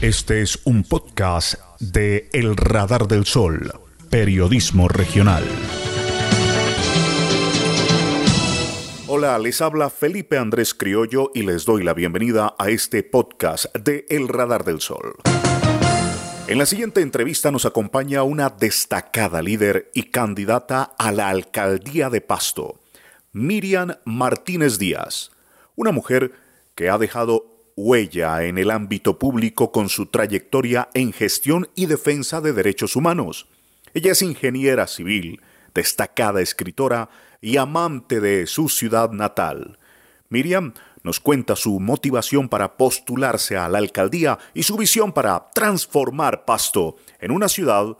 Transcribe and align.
Este 0.00 0.42
es 0.42 0.60
un 0.64 0.84
podcast 0.84 1.56
de 1.80 2.30
El 2.32 2.56
Radar 2.56 3.08
del 3.08 3.26
Sol, 3.26 3.72
periodismo 4.08 4.86
regional. 4.86 5.42
Hola, 9.08 9.36
les 9.40 9.60
habla 9.60 9.90
Felipe 9.90 10.38
Andrés 10.38 10.72
Criollo 10.72 11.32
y 11.34 11.42
les 11.42 11.64
doy 11.64 11.82
la 11.82 11.94
bienvenida 11.94 12.54
a 12.60 12.70
este 12.70 13.02
podcast 13.02 13.74
de 13.76 14.06
El 14.08 14.28
Radar 14.28 14.62
del 14.62 14.80
Sol. 14.80 15.16
En 16.46 16.58
la 16.58 16.66
siguiente 16.66 17.00
entrevista 17.00 17.50
nos 17.50 17.66
acompaña 17.66 18.22
una 18.22 18.50
destacada 18.50 19.42
líder 19.42 19.90
y 19.94 20.04
candidata 20.04 20.94
a 20.96 21.10
la 21.10 21.28
alcaldía 21.28 22.08
de 22.08 22.20
Pasto, 22.20 22.78
Miriam 23.32 23.96
Martínez 24.04 24.78
Díaz, 24.78 25.32
una 25.74 25.90
mujer 25.90 26.30
que 26.76 26.88
ha 26.88 26.98
dejado 26.98 27.57
huella 27.78 28.42
en 28.42 28.58
el 28.58 28.72
ámbito 28.72 29.20
público 29.20 29.70
con 29.70 29.88
su 29.88 30.06
trayectoria 30.06 30.88
en 30.94 31.12
gestión 31.12 31.68
y 31.76 31.86
defensa 31.86 32.40
de 32.40 32.52
derechos 32.52 32.96
humanos. 32.96 33.46
Ella 33.94 34.10
es 34.10 34.22
ingeniera 34.22 34.88
civil, 34.88 35.40
destacada 35.74 36.40
escritora 36.40 37.08
y 37.40 37.56
amante 37.56 38.18
de 38.18 38.48
su 38.48 38.68
ciudad 38.68 39.12
natal. 39.12 39.78
Miriam 40.28 40.74
nos 41.04 41.20
cuenta 41.20 41.54
su 41.54 41.78
motivación 41.78 42.48
para 42.48 42.76
postularse 42.76 43.56
a 43.56 43.68
la 43.68 43.78
alcaldía 43.78 44.40
y 44.54 44.64
su 44.64 44.76
visión 44.76 45.12
para 45.12 45.48
transformar 45.54 46.44
Pasto 46.44 46.96
en 47.20 47.30
una 47.30 47.48
ciudad 47.48 47.96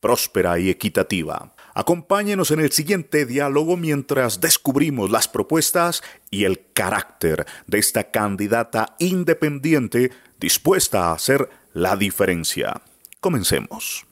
próspera 0.00 0.58
y 0.58 0.68
equitativa. 0.68 1.51
Acompáñenos 1.74 2.50
en 2.50 2.60
el 2.60 2.70
siguiente 2.72 3.24
diálogo 3.24 3.76
mientras 3.76 4.40
descubrimos 4.40 5.10
las 5.10 5.28
propuestas 5.28 6.02
y 6.30 6.44
el 6.44 6.66
carácter 6.72 7.46
de 7.66 7.78
esta 7.78 8.10
candidata 8.10 8.94
independiente 8.98 10.10
dispuesta 10.38 11.06
a 11.06 11.12
hacer 11.12 11.48
la 11.72 11.96
diferencia. 11.96 12.82
Comencemos. 13.20 14.04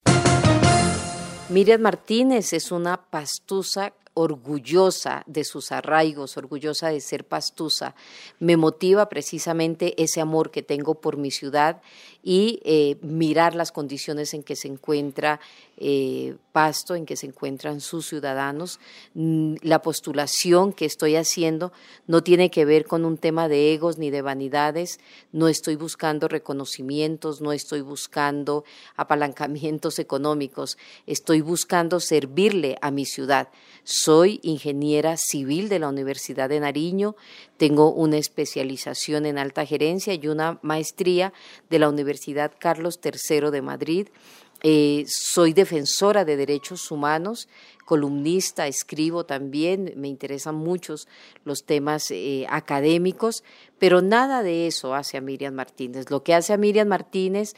Miriam 1.50 1.80
Martínez 1.80 2.52
es 2.52 2.70
una 2.70 2.96
pastusa 3.10 3.92
orgullosa 4.14 5.22
de 5.26 5.44
sus 5.44 5.72
arraigos, 5.72 6.36
orgullosa 6.36 6.88
de 6.88 7.00
ser 7.00 7.24
pastusa. 7.24 7.94
Me 8.38 8.56
motiva 8.56 9.08
precisamente 9.08 10.00
ese 10.02 10.20
amor 10.20 10.50
que 10.50 10.62
tengo 10.62 11.00
por 11.00 11.16
mi 11.16 11.30
ciudad 11.30 11.80
y 12.22 12.60
eh, 12.64 12.98
mirar 13.02 13.54
las 13.54 13.72
condiciones 13.72 14.34
en 14.34 14.42
que 14.42 14.56
se 14.56 14.68
encuentra 14.68 15.40
eh, 15.80 16.36
Pasto, 16.52 16.94
en 16.94 17.06
que 17.06 17.16
se 17.16 17.26
encuentran 17.26 17.80
sus 17.80 18.06
ciudadanos. 18.06 18.80
Mm, 19.14 19.54
la 19.62 19.80
postulación 19.82 20.72
que 20.72 20.84
estoy 20.84 21.16
haciendo 21.16 21.72
no 22.06 22.22
tiene 22.22 22.50
que 22.50 22.64
ver 22.64 22.84
con 22.84 23.04
un 23.04 23.16
tema 23.16 23.48
de 23.48 23.72
egos 23.72 23.96
ni 23.96 24.10
de 24.10 24.20
vanidades, 24.20 25.00
no 25.32 25.48
estoy 25.48 25.76
buscando 25.76 26.28
reconocimientos, 26.28 27.40
no 27.40 27.52
estoy 27.52 27.80
buscando 27.80 28.64
apalancamientos 28.96 29.98
económicos, 29.98 30.76
estoy 31.06 31.40
buscando 31.40 31.98
servirle 31.98 32.76
a 32.82 32.90
mi 32.90 33.06
ciudad. 33.06 33.48
Soy 33.82 34.40
ingeniera 34.42 35.16
civil 35.16 35.68
de 35.68 35.78
la 35.78 35.88
Universidad 35.88 36.50
de 36.50 36.60
Nariño, 36.60 37.16
tengo 37.56 37.92
una 37.92 38.18
especialización 38.18 39.24
en 39.24 39.38
alta 39.38 39.64
gerencia 39.64 40.12
y 40.14 40.26
una 40.28 40.58
maestría 40.62 41.32
de 41.70 41.78
la 41.78 41.88
Universidad 41.88 42.52
Carlos 42.58 43.00
III 43.02 43.50
de 43.50 43.62
Madrid. 43.62 44.08
Eh, 44.62 45.04
soy 45.06 45.52
defensora 45.52 46.24
de 46.24 46.36
derechos 46.36 46.90
humanos, 46.90 47.48
columnista, 47.86 48.66
escribo 48.66 49.24
también, 49.24 49.94
me 49.96 50.08
interesan 50.08 50.54
muchos 50.54 51.08
los 51.44 51.64
temas 51.64 52.10
eh, 52.10 52.46
académicos, 52.48 53.42
pero 53.78 54.02
nada 54.02 54.42
de 54.42 54.66
eso 54.66 54.94
hace 54.94 55.16
a 55.16 55.20
Miriam 55.20 55.54
Martínez. 55.54 56.10
Lo 56.10 56.22
que 56.22 56.34
hace 56.34 56.52
a 56.52 56.56
Miriam 56.56 56.88
Martínez 56.88 57.54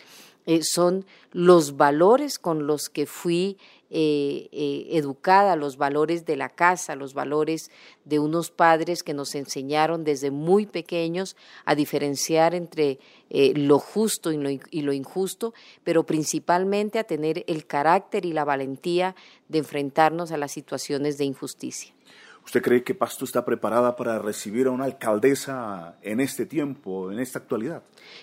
eh, 0.47 0.61
son 0.63 1.05
los 1.33 1.77
valores 1.77 2.39
con 2.39 2.67
los 2.67 2.89
que 2.89 3.07
fui 3.07 3.59
eh, 3.91 4.49
eh, 4.53 4.87
educada, 4.93 5.55
los 5.55 5.77
valores 5.77 6.25
de 6.25 6.37
la 6.37 6.49
casa, 6.49 6.97
los 6.97 7.15
valores 7.15 7.71
de 8.05 8.19
unos 8.19 8.51
padres 8.51 9.03
que 9.03 9.15
nos 9.15 9.35
enseñaron 9.35 10.03
desde 10.03 10.31
muy 10.31 10.67
pequeños 10.67 11.37
a 11.65 11.75
diferenciar 11.75 12.55
entre 12.55 12.99
lo 13.31 13.79
justo 13.79 14.31
y 14.31 14.83
lo 14.83 14.93
injusto, 14.93 15.55
pero 15.85 16.05
principalmente 16.05 16.99
a 16.99 17.05
tener 17.05 17.45
el 17.47 17.67
carácter 17.67 18.27
y 18.27 18.33
la 18.33 18.45
valentía 18.45 19.17
de 19.49 19.59
enfrentarnos 19.59 20.33
a 20.33 20.37
las 20.37 20.53
situaciones 20.53 21.17
de 21.17 21.25
injusticia. 21.25 21.95
¿Usted 22.45 22.61
cree 22.61 22.83
que 22.83 22.95
Pasto 22.95 23.25
está 23.25 23.45
preparada 23.45 23.95
para 23.95 24.19
recibir 24.19 24.67
a 24.67 24.73
una 24.73 24.85
alcaldesa 24.85 25.97
en 26.03 26.21
este 26.21 26.45
tiempo, 26.45 27.13
en 27.13 27.21
esta 27.21 27.39
actualidad? 27.39 27.83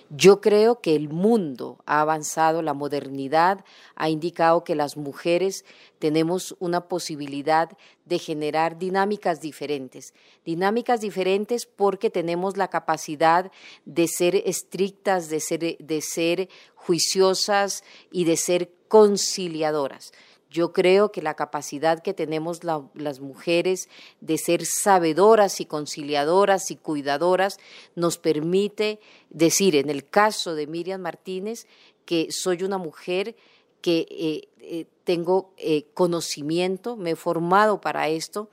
Yo 0.10 0.42
creo 0.42 0.82
que 0.82 0.96
el 0.96 1.10
mundo 1.10 1.78
ha 1.86 2.02
avanzado, 2.02 2.62
la 2.62 2.74
modernidad 2.74 3.64
ha 3.96 4.10
indicado 4.10 4.66
que 4.66 4.76
las 4.76 4.98
mujeres 4.98 5.64
tenemos 6.00 6.56
una 6.60 6.88
posibilidad 6.90 7.70
de 8.06 8.20
generar 8.20 8.78
dinámicas 8.78 9.40
diferentes. 9.40 10.14
Dinámicas 10.44 11.00
diferentes 11.00 11.66
porque 11.66 12.10
tenemos 12.10 12.58
la 12.58 12.68
capacidad 12.68 13.52
de 13.86 14.08
ser 14.08 14.36
estrictas, 14.36 15.30
de 15.30 15.40
ser, 15.40 15.78
de 15.78 16.02
ser 16.02 16.50
juiciosas 16.76 17.84
y 18.12 18.26
de 18.26 18.36
ser 18.36 18.72
conciliadoras. 18.90 20.12
Yo 20.50 20.74
creo 20.74 21.12
que 21.12 21.22
la 21.22 21.36
capacidad 21.36 22.02
que 22.02 22.16
tenemos 22.16 22.62
las 22.64 23.20
mujeres 23.20 23.88
de 24.20 24.38
ser 24.40 24.66
sabedoras 24.66 25.62
y 25.62 25.66
conciliadoras 25.66 26.72
y 26.72 26.76
cuidadoras 26.76 27.60
nos 27.96 28.18
permite 28.18 29.00
decir, 29.30 29.76
en 29.76 29.90
el 29.90 30.10
caso 30.10 30.56
de 30.56 30.66
Miriam 30.66 31.02
Martínez, 31.02 31.68
que 32.06 32.32
soy 32.32 32.64
una 32.64 32.80
mujer 32.80 33.36
que 33.82 34.08
eh, 34.10 34.48
eh, 34.62 34.86
tengo 35.04 35.54
eh, 35.58 35.86
conocimiento, 35.94 36.96
me 36.96 37.12
he 37.12 37.16
formado 37.16 37.80
para 37.80 38.10
esto, 38.10 38.50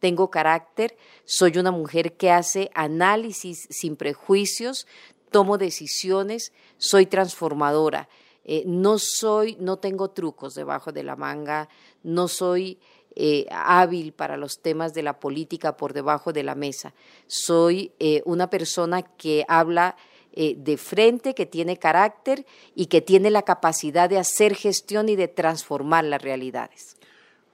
tengo 0.00 0.30
carácter, 0.30 0.96
soy 1.24 1.58
una 1.58 1.70
mujer 1.70 2.14
que 2.14 2.32
hace 2.32 2.70
análisis 2.74 3.68
sin 3.70 3.94
prejuicios, 3.96 4.86
tomo 5.30 5.58
decisiones, 5.58 6.52
soy 6.78 7.06
transformadora. 7.06 8.08
Eh, 8.48 8.62
no 8.64 8.96
soy, 9.00 9.56
no 9.58 9.78
tengo 9.78 10.10
trucos 10.10 10.54
debajo 10.54 10.92
de 10.92 11.02
la 11.02 11.16
manga, 11.16 11.68
no 12.04 12.28
soy 12.28 12.78
eh, 13.16 13.44
hábil 13.50 14.12
para 14.12 14.36
los 14.36 14.60
temas 14.62 14.94
de 14.94 15.02
la 15.02 15.18
política 15.18 15.76
por 15.76 15.92
debajo 15.92 16.32
de 16.32 16.44
la 16.44 16.54
mesa. 16.54 16.94
Soy 17.26 17.90
eh, 17.98 18.22
una 18.24 18.48
persona 18.48 19.02
que 19.02 19.44
habla 19.48 19.96
de 20.38 20.76
frente, 20.76 21.34
que 21.34 21.46
tiene 21.46 21.78
carácter 21.78 22.44
y 22.74 22.88
que 22.88 23.00
tiene 23.00 23.30
la 23.30 23.40
capacidad 23.40 24.10
de 24.10 24.18
hacer 24.18 24.54
gestión 24.54 25.08
y 25.08 25.16
de 25.16 25.28
transformar 25.28 26.04
las 26.04 26.20
realidades. 26.20 26.98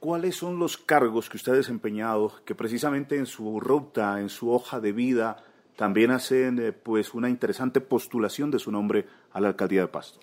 ¿Cuáles 0.00 0.34
son 0.34 0.58
los 0.58 0.78
cargos 0.78 1.30
que 1.30 1.36
usted 1.36 1.52
ha 1.52 1.54
desempeñado 1.54 2.32
que 2.44 2.56
precisamente 2.56 3.14
en 3.14 3.26
su 3.26 3.60
ruta, 3.60 4.18
en 4.18 4.28
su 4.28 4.50
hoja 4.50 4.80
de 4.80 4.90
vida, 4.90 5.44
también 5.76 6.10
hacen 6.10 6.76
pues 6.82 7.14
una 7.14 7.28
interesante 7.28 7.80
postulación 7.80 8.50
de 8.50 8.58
su 8.58 8.72
nombre 8.72 9.06
a 9.30 9.40
la 9.40 9.46
alcaldía 9.46 9.82
de 9.82 9.86
Pasto? 9.86 10.18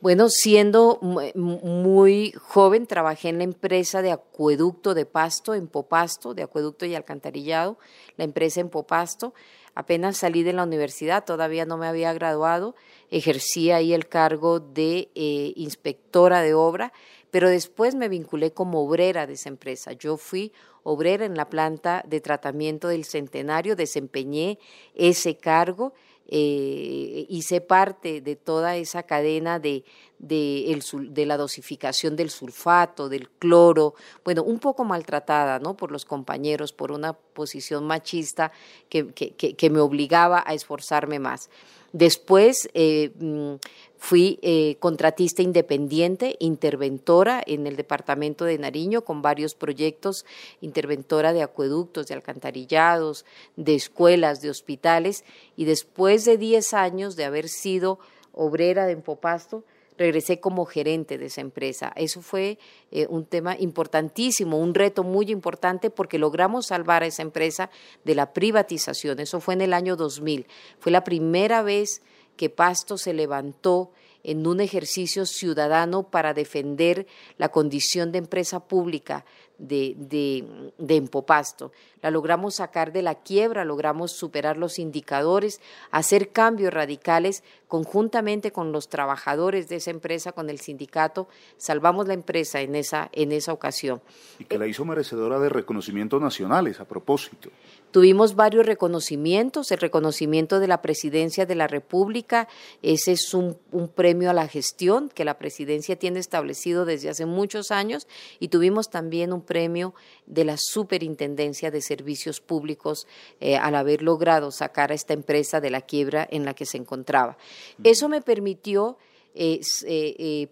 Bueno, 0.00 0.28
siendo 0.28 1.00
muy 1.34 2.32
joven, 2.40 2.86
trabajé 2.86 3.30
en 3.30 3.38
la 3.38 3.44
empresa 3.44 4.00
de 4.00 4.12
acueducto 4.12 4.94
de 4.94 5.06
Pasto, 5.06 5.54
en 5.54 5.66
Popasto, 5.66 6.34
de 6.34 6.44
acueducto 6.44 6.86
y 6.86 6.94
alcantarillado, 6.94 7.78
la 8.16 8.22
empresa 8.22 8.60
en 8.60 8.68
Popasto. 8.68 9.34
Apenas 9.74 10.18
salí 10.18 10.44
de 10.44 10.52
la 10.52 10.62
universidad, 10.62 11.24
todavía 11.24 11.64
no 11.64 11.78
me 11.78 11.88
había 11.88 12.12
graduado, 12.12 12.76
ejercí 13.10 13.72
ahí 13.72 13.92
el 13.92 14.06
cargo 14.06 14.60
de 14.60 15.10
eh, 15.16 15.52
inspectora 15.56 16.42
de 16.42 16.54
obra, 16.54 16.92
pero 17.32 17.48
después 17.48 17.96
me 17.96 18.08
vinculé 18.08 18.52
como 18.52 18.80
obrera 18.80 19.26
de 19.26 19.32
esa 19.32 19.48
empresa. 19.48 19.94
Yo 19.94 20.16
fui 20.16 20.52
obrera 20.84 21.24
en 21.24 21.36
la 21.36 21.50
planta 21.50 22.04
de 22.06 22.20
tratamiento 22.20 22.86
del 22.86 23.04
Centenario, 23.04 23.74
desempeñé 23.74 24.60
ese 24.94 25.36
cargo 25.36 25.92
eh, 26.28 27.26
hice 27.28 27.60
parte 27.60 28.20
de 28.20 28.36
toda 28.36 28.76
esa 28.76 29.02
cadena 29.02 29.58
de, 29.58 29.84
de, 30.18 30.78
de, 31.10 31.26
la 31.26 31.38
dosificación 31.38 32.16
del 32.16 32.28
sulfato, 32.28 33.08
del 33.08 33.30
cloro, 33.30 33.94
bueno, 34.24 34.42
un 34.42 34.58
poco 34.58 34.84
maltratada 34.84 35.58
¿no? 35.58 35.76
por 35.76 35.90
los 35.90 36.04
compañeros, 36.04 36.72
por 36.72 36.92
una 36.92 37.14
posición 37.14 37.86
machista 37.86 38.52
que, 38.90 39.08
que, 39.14 39.32
que 39.32 39.70
me 39.70 39.80
obligaba 39.80 40.44
a 40.46 40.52
esforzarme 40.52 41.18
más. 41.18 41.48
Después 41.92 42.68
eh, 42.74 43.12
mm, 43.18 43.54
fui 43.98 44.38
eh, 44.42 44.76
contratista 44.78 45.42
independiente, 45.42 46.36
interventora 46.38 47.42
en 47.44 47.66
el 47.66 47.76
departamento 47.76 48.44
de 48.44 48.56
Nariño 48.56 49.02
con 49.02 49.22
varios 49.22 49.54
proyectos, 49.54 50.24
interventora 50.60 51.32
de 51.32 51.42
acueductos, 51.42 52.06
de 52.06 52.14
alcantarillados, 52.14 53.26
de 53.56 53.74
escuelas, 53.74 54.40
de 54.40 54.50
hospitales, 54.50 55.24
y 55.56 55.64
después 55.64 56.24
de 56.24 56.38
10 56.38 56.74
años 56.74 57.16
de 57.16 57.24
haber 57.24 57.48
sido 57.48 57.98
obrera 58.32 58.86
de 58.86 58.92
Empopasto, 58.92 59.64
regresé 59.98 60.38
como 60.38 60.64
gerente 60.64 61.18
de 61.18 61.26
esa 61.26 61.40
empresa. 61.40 61.92
Eso 61.96 62.22
fue 62.22 62.58
eh, 62.92 63.06
un 63.10 63.26
tema 63.26 63.56
importantísimo, 63.58 64.58
un 64.58 64.74
reto 64.74 65.02
muy 65.02 65.30
importante 65.30 65.90
porque 65.90 66.18
logramos 66.18 66.66
salvar 66.66 67.02
a 67.02 67.06
esa 67.06 67.22
empresa 67.22 67.68
de 68.04 68.14
la 68.14 68.32
privatización. 68.32 69.18
Eso 69.18 69.40
fue 69.40 69.54
en 69.54 69.62
el 69.62 69.74
año 69.74 69.96
2000. 69.96 70.46
Fue 70.78 70.92
la 70.92 71.02
primera 71.02 71.62
vez 71.62 72.00
que 72.38 72.48
Pasto 72.48 72.96
se 72.96 73.12
levantó 73.12 73.90
en 74.22 74.46
un 74.46 74.60
ejercicio 74.60 75.26
ciudadano 75.26 76.10
para 76.10 76.32
defender 76.32 77.06
la 77.36 77.50
condición 77.50 78.12
de 78.12 78.18
empresa 78.18 78.60
pública 78.60 79.26
de, 79.58 79.94
de, 79.98 80.72
de, 80.78 80.96
Empopasto. 80.96 81.72
La 82.02 82.10
logramos 82.10 82.56
sacar 82.56 82.92
de 82.92 83.02
la 83.02 83.16
quiebra, 83.16 83.64
logramos 83.64 84.12
superar 84.12 84.56
los 84.56 84.78
indicadores, 84.78 85.60
hacer 85.90 86.30
cambios 86.30 86.72
radicales 86.72 87.42
conjuntamente 87.68 88.50
con 88.50 88.72
los 88.72 88.88
trabajadores 88.88 89.68
de 89.68 89.76
esa 89.76 89.90
empresa, 89.90 90.32
con 90.32 90.50
el 90.50 90.58
sindicato, 90.58 91.28
salvamos 91.58 92.08
la 92.08 92.14
empresa 92.14 92.60
en 92.60 92.74
esa, 92.74 93.10
en 93.12 93.30
esa 93.30 93.52
ocasión. 93.52 94.00
Y 94.38 94.44
que 94.44 94.58
la 94.58 94.66
hizo 94.66 94.84
merecedora 94.84 95.38
de 95.38 95.50
reconocimientos 95.50 96.20
nacionales 96.20 96.80
a 96.80 96.86
propósito. 96.86 97.50
Tuvimos 97.90 98.34
varios 98.34 98.66
reconocimientos, 98.66 99.70
el 99.70 99.78
reconocimiento 99.78 100.60
de 100.60 100.66
la 100.66 100.82
Presidencia 100.82 101.46
de 101.46 101.54
la 101.54 101.68
República, 101.68 102.48
ese 102.82 103.12
es 103.12 103.32
un, 103.34 103.56
un, 103.70 103.88
premio 103.88 104.30
a 104.30 104.34
la 104.34 104.48
gestión 104.48 105.10
que 105.10 105.24
la 105.24 105.38
Presidencia 105.38 105.96
tiene 105.96 106.20
establecido 106.20 106.84
desde 106.84 107.10
hace 107.10 107.26
muchos 107.26 107.70
años, 107.70 108.06
y 108.40 108.48
tuvimos 108.48 108.90
también 108.90 109.32
un 109.32 109.42
premio 109.42 109.94
de 110.28 110.44
la 110.44 110.56
Superintendencia 110.58 111.70
de 111.70 111.80
Servicios 111.80 112.40
Públicos 112.40 113.06
eh, 113.40 113.56
al 113.56 113.74
haber 113.74 114.02
logrado 114.02 114.50
sacar 114.50 114.92
a 114.92 114.94
esta 114.94 115.14
empresa 115.14 115.60
de 115.60 115.70
la 115.70 115.80
quiebra 115.80 116.26
en 116.30 116.44
la 116.44 116.54
que 116.54 116.66
se 116.66 116.76
encontraba. 116.76 117.36
Eso 117.82 118.08
me 118.08 118.20
permitió 118.20 118.98
eh, 119.34 119.60
eh, 119.84 120.48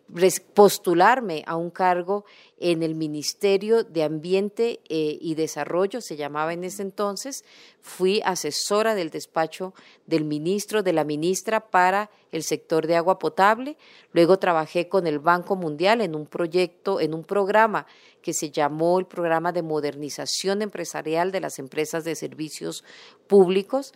postularme 0.55 1.43
a 1.47 1.57
un 1.57 1.71
cargo 1.71 2.25
en 2.59 2.85
el 2.85 2.95
Ministerio 2.95 3.83
de 3.83 4.05
Ambiente 4.05 4.79
eh, 4.89 5.19
y 5.21 5.35
Desarrollo, 5.35 6.01
se 6.01 6.15
llamaba 6.17 6.53
en 6.53 6.63
ese 6.63 6.83
entonces. 6.83 7.45
Fui 7.81 8.21
asesora 8.25 8.95
del 8.95 9.11
despacho 9.11 9.75
del 10.07 10.25
ministro, 10.25 10.85
de 10.85 10.93
la 10.93 11.03
ministra 11.03 11.69
para 11.69 12.11
el 12.31 12.45
sector 12.45 12.87
de 12.87 12.95
agua 12.95 13.19
potable. 13.19 13.77
Luego 14.13 14.39
trabajé 14.39 14.89
con 14.89 15.09
el 15.09 15.19
Banco 15.19 15.57
Mundial 15.57 16.01
en 16.01 16.15
un 16.15 16.27
proyecto, 16.27 17.01
en 17.01 17.13
un 17.13 17.25
programa 17.25 17.87
que 18.23 18.35
se 18.35 18.51
llamó 18.51 19.01
el 19.01 19.07
Programa 19.07 19.51
de 19.51 19.63
Modernización 19.63 20.63
Empresarial 20.63 21.33
de 21.33 21.41
las 21.41 21.59
Empresas 21.59 22.05
de 22.05 22.15
Servicios 22.15 22.85
Públicos. 23.27 23.93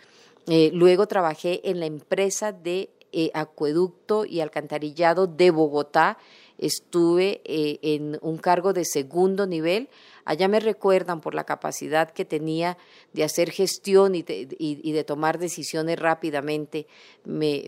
luego 0.47 1.07
trabajé 1.07 1.61
en 1.71 1.79
la 1.79 1.87
empresa 1.87 2.51
de 2.51 2.89
eh, 3.13 3.31
acueducto 3.35 4.25
y 4.25 4.41
alcantarillado 4.41 5.27
de 5.27 5.51
Bogotá. 5.51 6.19
Estuve 6.59 7.41
eh, 7.45 7.79
en 7.83 8.19
un 8.21 8.37
cargo 8.37 8.73
de 8.73 8.85
segundo 8.85 9.47
nivel. 9.47 9.89
Allá 10.25 10.47
me 10.47 10.61
recuerdan 10.61 11.21
por 11.21 11.35
la 11.35 11.45
capacidad 11.45 12.11
que 12.11 12.25
tenía 12.25 12.77
de 13.13 13.25
hacer 13.25 13.51
gestión 13.51 14.15
y 14.15 14.23
de, 14.23 15.05
tomar 15.05 15.39
decisiones 15.39 15.99
rápidamente. 15.99 16.87
Me, 17.25 17.65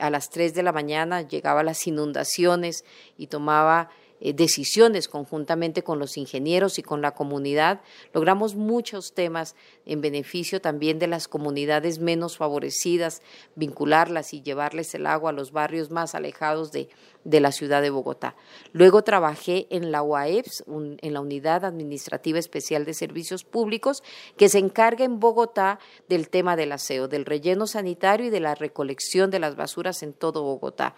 a 0.00 0.10
las 0.10 0.30
3 0.30 0.54
de 0.54 0.62
la 0.62 0.72
mañana 0.72 1.22
llegaba 1.22 1.62
las 1.62 1.86
inundaciones 1.86 2.84
y 3.16 3.26
tomaba 3.26 3.90
eh, 4.20 4.32
decisiones 4.32 5.08
conjuntamente 5.08 5.82
con 5.82 5.98
los 5.98 6.16
ingenieros 6.16 6.78
y 6.78 6.82
con 6.82 7.02
la 7.02 7.12
comunidad. 7.12 7.80
Logramos 8.12 8.54
muchos 8.54 9.14
temas 9.14 9.54
en 9.86 10.00
beneficio 10.00 10.60
también 10.60 10.98
de 10.98 11.06
las 11.06 11.28
comunidades 11.28 11.98
menos 11.98 12.36
favorecidas, 12.36 13.22
vincularlas 13.54 14.34
y 14.34 14.42
llevarles 14.42 14.94
el 14.94 15.06
agua 15.06 15.30
a 15.30 15.32
los 15.34 15.52
barrios 15.52 15.90
más 15.90 16.14
alejados 16.14 16.72
de, 16.72 16.88
de 17.24 17.40
la 17.40 17.52
ciudad 17.52 17.82
de 17.82 17.90
Bogotá. 17.90 18.34
Luego 18.72 19.02
trabajé 19.02 19.66
en 19.70 19.92
la 19.92 20.02
UAEPS, 20.02 20.64
en 20.66 21.12
la 21.12 21.20
Unidad 21.20 21.64
Administrativa 21.64 22.38
Especial 22.38 22.84
de 22.84 22.94
Servicios 22.94 23.44
Públicos, 23.44 24.02
que 24.36 24.48
se 24.48 24.58
encarga 24.58 25.04
en 25.04 25.20
Bogotá 25.20 25.78
del 26.08 26.28
tema 26.28 26.56
del 26.56 26.72
aseo, 26.72 27.08
del 27.08 27.24
relleno 27.24 27.66
sanitario 27.66 28.26
y 28.26 28.30
de 28.30 28.40
la 28.40 28.54
recolección 28.54 29.30
de 29.30 29.38
las 29.38 29.56
basuras 29.56 30.02
en 30.02 30.12
todo 30.12 30.42
Bogotá. 30.42 30.94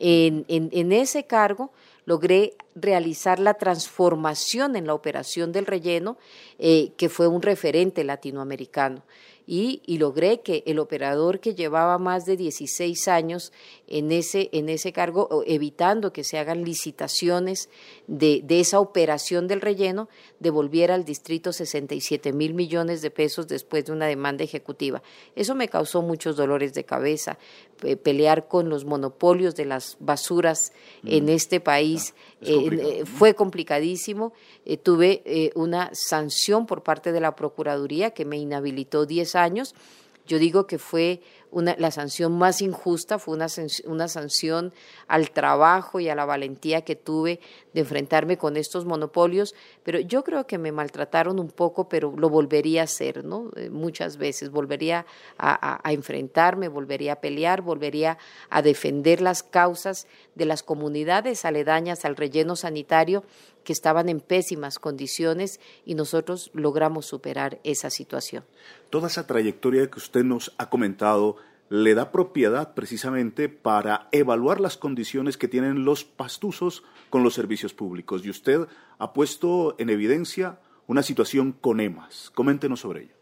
En, 0.00 0.44
en, 0.48 0.68
en 0.72 0.92
ese 0.92 1.26
cargo 1.26 1.72
logré 2.08 2.54
realizar 2.74 3.38
la 3.38 3.52
transformación 3.54 4.76
en 4.76 4.86
la 4.86 4.94
operación 4.94 5.52
del 5.52 5.66
relleno, 5.66 6.16
eh, 6.58 6.92
que 6.96 7.10
fue 7.10 7.28
un 7.28 7.42
referente 7.42 8.02
latinoamericano 8.02 9.02
y, 9.50 9.80
logré 9.96 10.42
que 10.42 10.62
el 10.66 10.78
operador 10.78 11.40
que 11.40 11.54
llevaba 11.54 11.96
más 11.96 12.26
de 12.26 12.36
16 12.36 13.08
años 13.08 13.50
en 13.86 14.12
ese, 14.12 14.50
en 14.52 14.68
ese 14.68 14.92
cargo, 14.92 15.42
evitando 15.46 16.12
que 16.12 16.22
se 16.22 16.38
hagan 16.38 16.64
licitaciones 16.64 17.70
de, 18.06 18.42
de 18.44 18.60
esa 18.60 18.78
operación 18.78 19.48
del 19.48 19.62
relleno, 19.62 20.10
devolviera 20.38 20.94
al 20.94 21.06
distrito 21.06 21.54
67 21.54 22.34
mil 22.34 22.52
millones 22.52 23.00
de 23.00 23.10
pesos 23.10 23.48
después 23.48 23.86
de 23.86 23.92
una 23.92 24.04
demanda 24.04 24.44
ejecutiva. 24.44 25.02
Eso 25.34 25.54
me 25.54 25.68
causó 25.68 26.02
muchos 26.02 26.36
dolores 26.36 26.74
de 26.74 26.84
cabeza, 26.84 27.38
pelear 28.02 28.48
con 28.48 28.68
los 28.68 28.84
monopolios 28.84 29.56
de 29.56 29.64
las 29.64 29.96
basuras 29.98 30.74
en 31.04 31.24
mm. 31.24 31.30
este 31.30 31.60
país. 31.60 32.12
Ah, 32.37 32.37
eh, 32.40 33.04
fue 33.04 33.34
complicadísimo. 33.34 34.32
Eh, 34.64 34.76
tuve 34.76 35.22
eh, 35.24 35.50
una 35.54 35.90
sanción 35.92 36.66
por 36.66 36.82
parte 36.82 37.12
de 37.12 37.20
la 37.20 37.34
Procuraduría 37.34 38.12
que 38.12 38.24
me 38.24 38.38
inhabilitó 38.38 39.06
10 39.06 39.34
años. 39.34 39.74
Yo 40.26 40.38
digo 40.38 40.66
que 40.66 40.78
fue 40.78 41.22
una, 41.50 41.74
la 41.78 41.90
sanción 41.90 42.36
más 42.36 42.60
injusta, 42.60 43.18
fue 43.18 43.34
una, 43.34 43.46
una 43.86 44.08
sanción 44.08 44.74
al 45.06 45.30
trabajo 45.30 46.00
y 46.00 46.08
a 46.10 46.14
la 46.14 46.26
valentía 46.26 46.82
que 46.82 46.96
tuve 46.96 47.40
de 47.78 47.82
enfrentarme 47.82 48.36
con 48.36 48.56
estos 48.56 48.84
monopolios, 48.84 49.54
pero 49.84 50.00
yo 50.00 50.24
creo 50.24 50.48
que 50.48 50.58
me 50.58 50.72
maltrataron 50.72 51.38
un 51.38 51.48
poco, 51.48 51.88
pero 51.88 52.12
lo 52.16 52.28
volvería 52.28 52.80
a 52.80 52.84
hacer, 52.84 53.24
¿no? 53.24 53.50
Eh, 53.54 53.70
muchas 53.70 54.16
veces, 54.16 54.50
volvería 54.50 55.06
a, 55.38 55.88
a, 55.88 55.92
enfrentarme, 55.92 56.66
volvería 56.66 57.12
a 57.12 57.20
pelear, 57.20 57.62
volvería 57.62 58.18
a 58.50 58.62
defender 58.62 59.20
las 59.20 59.44
causas 59.44 60.08
de 60.34 60.44
las 60.44 60.64
comunidades 60.64 61.44
aledañas 61.44 62.04
al 62.04 62.16
relleno 62.16 62.56
sanitario 62.56 63.22
que 63.62 63.72
estaban 63.72 64.08
en 64.08 64.18
pésimas 64.18 64.80
condiciones 64.80 65.60
y 65.84 65.94
nosotros 65.94 66.50
logramos 66.54 67.06
superar 67.06 67.60
esa 67.62 67.90
situación. 67.90 68.44
Toda 68.90 69.06
esa 69.06 69.24
trayectoria 69.24 69.88
que 69.88 69.98
usted 69.98 70.24
nos 70.24 70.52
ha 70.58 70.68
comentado 70.68 71.36
le 71.68 71.94
da 71.94 72.10
propiedad 72.10 72.74
precisamente 72.74 73.48
para 73.48 74.08
evaluar 74.12 74.60
las 74.60 74.76
condiciones 74.76 75.36
que 75.36 75.48
tienen 75.48 75.84
los 75.84 76.04
pastuzos 76.04 76.82
con 77.10 77.22
los 77.22 77.34
servicios 77.34 77.74
públicos. 77.74 78.24
Y 78.24 78.30
usted 78.30 78.66
ha 78.98 79.12
puesto 79.12 79.74
en 79.78 79.90
evidencia 79.90 80.60
una 80.86 81.02
situación 81.02 81.52
con 81.52 81.80
EMAS. 81.80 82.30
Coméntenos 82.34 82.80
sobre 82.80 83.02
ello. 83.02 83.14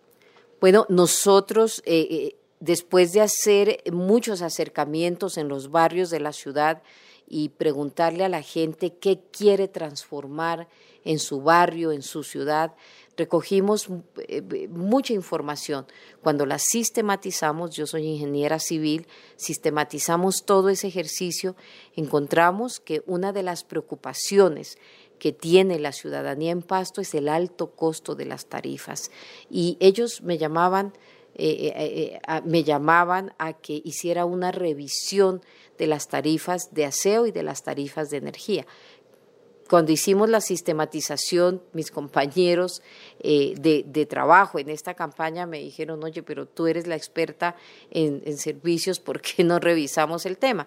Bueno, 0.60 0.86
nosotros, 0.88 1.82
eh, 1.84 2.06
eh, 2.10 2.36
después 2.60 3.12
de 3.12 3.20
hacer 3.20 3.82
muchos 3.92 4.40
acercamientos 4.42 5.36
en 5.36 5.48
los 5.48 5.70
barrios 5.70 6.10
de 6.10 6.20
la 6.20 6.32
ciudad 6.32 6.82
y 7.28 7.50
preguntarle 7.50 8.24
a 8.24 8.28
la 8.28 8.42
gente 8.42 8.94
qué 8.94 9.20
quiere 9.32 9.68
transformar 9.68 10.68
en 11.04 11.18
su 11.18 11.42
barrio, 11.42 11.92
en 11.92 12.02
su 12.02 12.22
ciudad, 12.22 12.74
recogimos 13.16 13.88
eh, 14.28 14.68
mucha 14.68 15.12
información. 15.12 15.86
Cuando 16.22 16.46
la 16.46 16.58
sistematizamos, 16.58 17.74
yo 17.74 17.86
soy 17.86 18.06
ingeniera 18.06 18.58
civil, 18.58 19.06
sistematizamos 19.36 20.44
todo 20.44 20.68
ese 20.68 20.88
ejercicio, 20.88 21.56
encontramos 21.94 22.80
que 22.80 23.02
una 23.06 23.32
de 23.32 23.42
las 23.42 23.64
preocupaciones 23.64 24.78
que 25.18 25.32
tiene 25.32 25.78
la 25.78 25.92
ciudadanía 25.92 26.52
en 26.52 26.62
Pasto 26.62 27.00
es 27.00 27.14
el 27.14 27.28
alto 27.28 27.70
costo 27.70 28.14
de 28.14 28.26
las 28.26 28.46
tarifas. 28.46 29.10
Y 29.50 29.78
ellos 29.80 30.20
me 30.22 30.36
llamaban, 30.36 30.92
eh, 31.34 31.72
eh, 31.74 32.20
me 32.44 32.64
llamaban 32.64 33.32
a 33.38 33.54
que 33.54 33.80
hiciera 33.82 34.26
una 34.26 34.52
revisión 34.52 35.40
de 35.78 35.86
las 35.86 36.08
tarifas 36.08 36.72
de 36.72 36.84
aseo 36.84 37.26
y 37.26 37.32
de 37.32 37.42
las 37.42 37.62
tarifas 37.62 38.10
de 38.10 38.18
energía 38.18 38.66
cuando 39.68 39.92
hicimos 39.92 40.28
la 40.28 40.40
sistematización, 40.40 41.62
mis 41.72 41.90
compañeros 41.90 42.82
eh, 43.20 43.54
de, 43.58 44.06
trabajo 44.06 44.58
en 44.58 44.68
esta 44.68 44.94
campaña 44.94 45.46
me 45.46 45.58
dijeron, 45.58 46.02
oye, 46.04 46.22
pero 46.22 46.46
tú 46.46 46.66
eres 46.66 46.86
la 46.86 46.96
experta 46.96 47.56
en, 47.90 48.36
servicios, 48.38 49.00
¿por 49.00 49.20
qué 49.20 49.44
no 49.44 49.58
revisamos 49.58 50.26
el 50.26 50.38
tema? 50.38 50.66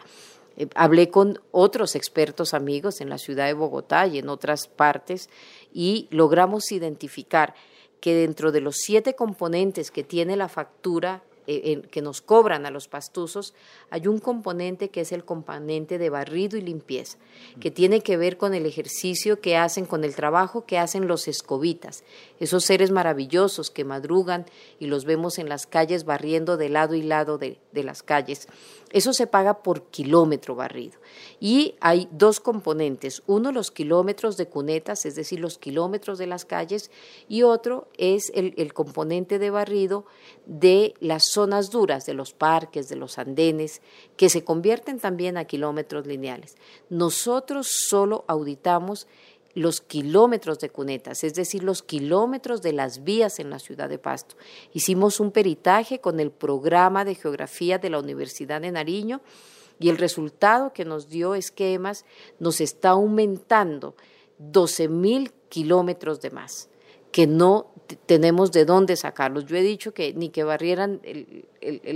Eh, 0.57 0.67
hablé 0.75 1.09
con 1.09 1.39
otros 1.51 1.95
expertos 1.95 2.53
amigos 2.53 2.99
en 3.01 3.09
la 3.09 3.17
ciudad 3.17 3.47
de 3.47 3.53
Bogotá 3.53 4.07
y 4.07 4.19
en 4.19 4.29
otras 4.29 4.67
partes 4.67 5.29
y 5.73 6.07
logramos 6.11 6.71
identificar 6.71 7.53
que 8.01 8.15
dentro 8.15 8.51
de 8.51 8.61
los 8.61 8.77
siete 8.77 9.15
componentes 9.15 9.91
que 9.91 10.03
tiene 10.03 10.35
la 10.35 10.49
factura 10.49 11.23
eh, 11.51 11.81
que 11.89 12.01
nos 12.01 12.21
cobran 12.21 12.65
a 12.65 12.71
los 12.71 12.87
pastuzos, 12.87 13.53
hay 13.89 14.07
un 14.07 14.19
componente 14.19 14.89
que 14.89 15.01
es 15.01 15.11
el 15.11 15.25
componente 15.25 15.97
de 15.97 16.09
barrido 16.09 16.57
y 16.57 16.61
limpieza, 16.61 17.17
que 17.59 17.71
tiene 17.71 18.01
que 18.01 18.17
ver 18.17 18.37
con 18.37 18.53
el 18.53 18.65
ejercicio 18.65 19.41
que 19.41 19.57
hacen, 19.57 19.85
con 19.85 20.03
el 20.03 20.15
trabajo 20.15 20.65
que 20.65 20.77
hacen 20.77 21.07
los 21.07 21.27
escobitas, 21.27 22.03
esos 22.39 22.65
seres 22.65 22.91
maravillosos 22.91 23.71
que 23.71 23.83
madrugan 23.83 24.45
y 24.79 24.85
los 24.85 25.05
vemos 25.05 25.39
en 25.39 25.49
las 25.49 25.65
calles 25.65 26.05
barriendo 26.05 26.57
de 26.57 26.69
lado 26.69 26.93
y 26.93 27.01
lado 27.01 27.37
de, 27.37 27.57
de 27.71 27.83
las 27.83 28.03
calles. 28.03 28.47
Eso 28.91 29.13
se 29.13 29.27
paga 29.27 29.61
por 29.61 29.83
kilómetro 29.83 30.55
barrido. 30.55 30.99
Y 31.39 31.75
hay 31.79 32.07
dos 32.11 32.39
componentes. 32.39 33.21
Uno, 33.27 33.51
los 33.51 33.69
kilómetros 33.69 34.35
de 34.35 34.47
cunetas, 34.47 35.05
es 35.05 35.15
decir, 35.15 35.39
los 35.39 35.59
kilómetros 35.59 36.17
de 36.17 36.25
las 36.25 36.45
calles, 36.45 36.89
y 37.27 37.43
otro 37.43 37.87
es 37.97 38.31
el, 38.33 38.53
el 38.57 38.73
componente 38.73 39.37
de 39.37 39.51
barrido 39.51 40.05
de 40.47 40.95
las 40.99 41.37
zonas 41.39 41.69
duras, 41.69 42.05
de 42.05 42.13
los 42.13 42.33
parques, 42.33 42.89
de 42.89 42.97
los 42.97 43.17
andenes, 43.17 43.81
que 44.17 44.27
se 44.27 44.43
convierten 44.43 44.99
también 44.99 45.37
a 45.37 45.45
kilómetros 45.45 46.05
lineales. 46.05 46.57
Nosotros 46.89 47.69
solo 47.87 48.25
auditamos 48.27 49.07
los 49.53 49.79
kilómetros 49.79 50.59
de 50.59 50.69
cunetas, 50.69 51.23
es 51.23 51.35
decir, 51.35 51.63
los 51.63 51.81
kilómetros 51.81 52.61
de 52.61 52.73
las 52.73 53.05
vías 53.05 53.39
en 53.39 53.49
la 53.49 53.59
ciudad 53.59 53.87
de 53.87 53.99
Pasto. 53.99 54.35
Hicimos 54.73 55.21
un 55.21 55.31
peritaje 55.31 56.01
con 56.01 56.19
el 56.19 56.29
programa 56.29 57.05
de 57.05 57.15
geografía 57.15 57.77
de 57.77 57.89
la 57.89 57.99
Universidad 57.99 58.59
de 58.59 58.71
Nariño 58.71 59.21
y 59.79 59.87
el 59.87 59.97
resultado 59.97 60.73
que 60.73 60.83
nos 60.83 61.07
dio 61.07 61.35
es 61.35 61.51
que 61.51 61.73
EMAS 61.73 62.03
nos 62.37 62.59
está 62.59 62.89
aumentando 62.89 63.95
12 64.39 64.89
mil 64.89 65.31
kilómetros 65.47 66.19
de 66.19 66.31
más 66.31 66.68
que 67.11 67.27
no 67.27 67.67
tenemos 68.05 68.51
de 68.51 68.65
dónde 68.65 68.95
sacarlos. 68.95 69.45
Yo 69.45 69.55
he 69.55 69.61
dicho 69.61 69.93
que 69.93 70.13
ni 70.13 70.29
que 70.29 70.43
barrieran 70.43 71.01
el, 71.03 71.45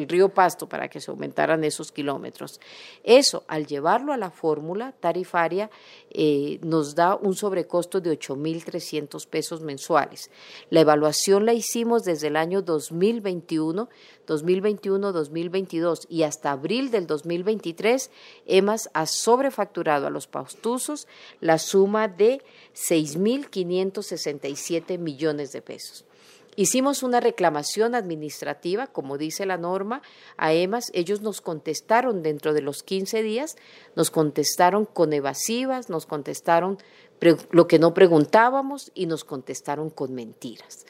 río 0.08 0.29
Pasto 0.29 0.67
para 0.67 0.89
que 0.89 1.00
se 1.00 1.12
aumentaran 1.12 1.63
esos 1.63 1.91
kilómetros. 1.91 2.60
Eso, 3.03 3.43
al 3.48 3.65
llevarlo 3.65 4.13
a 4.13 4.17
la 4.17 4.32
fórmula 4.32 4.93
tarifaria, 5.00 5.70
eh, 6.10 6.60
nos 6.62 6.96
da 6.96 7.15
un 7.15 7.36
sobrecosto 7.36 8.01
de 8.01 8.17
8.300 8.17 9.27
pesos 9.27 9.62
mensuales. 9.62 10.32
La 10.70 10.82
evaluación 10.82 11.46
la 11.46 11.53
hicimos 11.53 12.03
desde 12.03 12.27
el 12.27 12.36
año 12.36 12.62
2021, 12.62 13.89
2021-2022 14.27 16.05
y 16.10 16.24
hasta 16.24 16.51
abril 16.51 16.91
del 16.91 17.08
2023, 17.08 18.12
EMAS 18.46 18.89
ha 18.93 19.05
sobrefacturado 19.05 20.08
a 20.08 20.10
los 20.10 20.27
pastusos 20.27 21.08
la 21.39 21.58
suma 21.58 22.08
de 22.08 22.41
6.567 22.74 24.98
millones 24.98 25.51
de 25.51 25.62
pesos. 25.62 26.05
Hicimos 26.55 27.03
una 27.03 27.19
reclamación 27.19 27.95
administrativa, 27.95 28.88
como 28.88 29.17
dice 29.17 29.45
la 29.45 29.57
norma, 29.57 30.01
a 30.38 30.53
EMAS. 30.53 30.91
Ellos 30.93 31.22
nos 31.22 31.41
contestaron 31.41 32.22
dentro 32.22 32.53
de 32.53 32.62
los 32.62 32.83
15 32.83 33.24
días, 33.24 33.55
nos 33.95 34.12
contestaron 34.12 34.86
con 34.86 35.13
evasivas, 35.13 35.89
nos 35.89 36.05
contestaron 36.05 36.77
lo 37.51 37.67
que 37.67 37.79
no 37.79 37.93
preguntábamos 37.93 38.91
y 38.93 39.05
nos 39.05 39.24
contestaron 39.24 39.89
con 39.89 40.13
mentiras. 40.13 40.86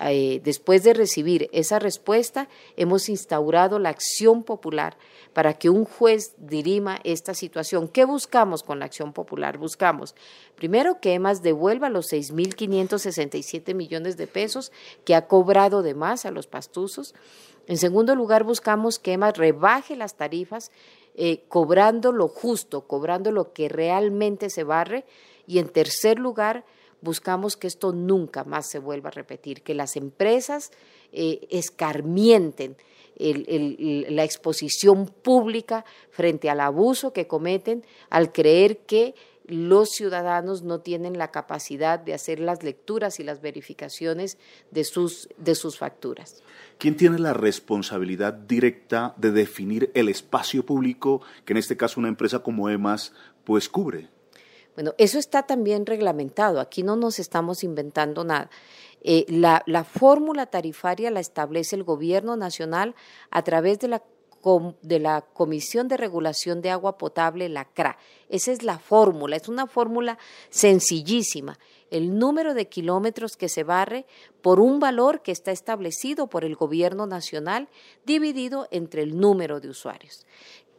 Eh, 0.00 0.40
después 0.42 0.82
de 0.84 0.94
recibir 0.94 1.50
esa 1.52 1.78
respuesta, 1.78 2.48
hemos 2.76 3.08
instaurado 3.10 3.78
la 3.78 3.90
acción 3.90 4.42
popular 4.42 4.96
para 5.34 5.54
que 5.54 5.68
un 5.68 5.84
juez 5.84 6.34
dirima 6.38 6.98
esta 7.04 7.34
situación. 7.34 7.88
¿Qué 7.88 8.04
buscamos 8.04 8.62
con 8.62 8.78
la 8.78 8.86
acción 8.86 9.12
popular? 9.12 9.58
Buscamos, 9.58 10.14
primero, 10.56 10.98
que 11.00 11.12
EMAS 11.12 11.42
devuelva 11.42 11.90
los 11.90 12.10
6.567 12.10 13.74
millones 13.74 14.16
de 14.16 14.26
pesos 14.26 14.72
que 15.04 15.14
ha 15.14 15.26
cobrado 15.26 15.82
de 15.82 15.94
más 15.94 16.24
a 16.24 16.30
los 16.30 16.46
pastuzos. 16.46 17.14
En 17.66 17.76
segundo 17.76 18.14
lugar, 18.14 18.44
buscamos 18.44 18.98
que 18.98 19.12
EMAS 19.12 19.36
rebaje 19.36 19.94
las 19.94 20.16
tarifas 20.16 20.70
eh, 21.14 21.44
cobrando 21.48 22.12
lo 22.12 22.28
justo, 22.28 22.86
cobrando 22.86 23.30
lo 23.30 23.52
que 23.52 23.68
realmente 23.68 24.48
se 24.48 24.64
barre. 24.64 25.04
Y 25.46 25.58
en 25.58 25.68
tercer 25.68 26.18
lugar, 26.18 26.64
buscamos 27.02 27.56
que 27.56 27.66
esto 27.66 27.92
nunca 27.92 28.44
más 28.44 28.70
se 28.70 28.78
vuelva 28.78 29.10
a 29.10 29.12
repetir, 29.12 29.62
que 29.62 29.74
las 29.74 29.96
empresas 29.96 30.70
eh, 31.12 31.46
escarmienten 31.50 32.76
la 33.18 34.24
exposición 34.24 35.06
pública 35.06 35.84
frente 36.10 36.48
al 36.48 36.60
abuso 36.60 37.12
que 37.12 37.26
cometen 37.26 37.84
al 38.08 38.32
creer 38.32 38.78
que 38.78 39.14
los 39.46 39.90
ciudadanos 39.90 40.62
no 40.62 40.80
tienen 40.80 41.18
la 41.18 41.30
capacidad 41.30 41.98
de 41.98 42.14
hacer 42.14 42.40
las 42.40 42.62
lecturas 42.62 43.20
y 43.20 43.24
las 43.24 43.42
verificaciones 43.42 44.38
de 44.70 44.84
sus, 44.84 45.28
de 45.36 45.54
sus 45.54 45.78
facturas. 45.78 46.42
¿Quién 46.78 46.96
tiene 46.96 47.18
la 47.18 47.34
responsabilidad 47.34 48.32
directa 48.32 49.14
de 49.18 49.30
definir 49.30 49.90
el 49.94 50.08
espacio 50.08 50.64
público 50.64 51.22
que 51.44 51.52
en 51.52 51.58
este 51.58 51.76
caso 51.76 52.00
una 52.00 52.08
empresa 52.08 52.40
como 52.40 52.70
EMAS 52.70 53.12
pues 53.44 53.68
cubre? 53.68 54.08
Bueno, 54.74 54.94
eso 54.98 55.18
está 55.18 55.42
también 55.42 55.84
reglamentado, 55.86 56.60
aquí 56.60 56.82
no 56.82 56.96
nos 56.96 57.18
estamos 57.18 57.62
inventando 57.62 58.24
nada. 58.24 58.50
Eh, 59.02 59.26
la, 59.28 59.62
la 59.66 59.84
fórmula 59.84 60.46
tarifaria 60.46 61.10
la 61.10 61.20
establece 61.20 61.76
el 61.76 61.82
Gobierno 61.82 62.36
Nacional 62.36 62.94
a 63.30 63.42
través 63.42 63.80
de 63.80 63.88
la 63.88 64.02
de 64.82 64.98
la 64.98 65.20
Comisión 65.20 65.86
de 65.86 65.96
Regulación 65.96 66.62
de 66.62 66.70
Agua 66.70 66.98
Potable, 66.98 67.48
la 67.48 67.64
CRA. 67.64 67.96
Esa 68.28 68.50
es 68.50 68.64
la 68.64 68.78
fórmula, 68.78 69.36
es 69.36 69.48
una 69.48 69.68
fórmula 69.68 70.18
sencillísima. 70.50 71.58
El 71.90 72.18
número 72.18 72.54
de 72.54 72.68
kilómetros 72.68 73.36
que 73.36 73.48
se 73.48 73.62
barre 73.62 74.04
por 74.40 74.58
un 74.58 74.80
valor 74.80 75.22
que 75.22 75.30
está 75.30 75.52
establecido 75.52 76.26
por 76.26 76.44
el 76.44 76.56
Gobierno 76.56 77.06
Nacional 77.06 77.68
dividido 78.04 78.66
entre 78.72 79.02
el 79.02 79.16
número 79.16 79.60
de 79.60 79.68
usuarios. 79.68 80.26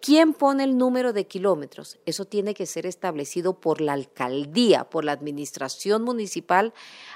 ¿Quién 0.06 0.34
pone 0.34 0.66
el 0.66 0.78
número 0.78 1.14
de 1.14 1.28
kilómetros? 1.28 1.98
Eso 2.06 2.26
tiene 2.26 2.54
que 2.54 2.66
ser 2.66 2.86
establecido 2.86 3.62
por 3.62 3.80
la 3.80 3.94
alcaldía, 3.94 4.84
por 4.84 5.06
la 5.06 5.14
administración 5.14 6.04
municipal, 6.04 6.74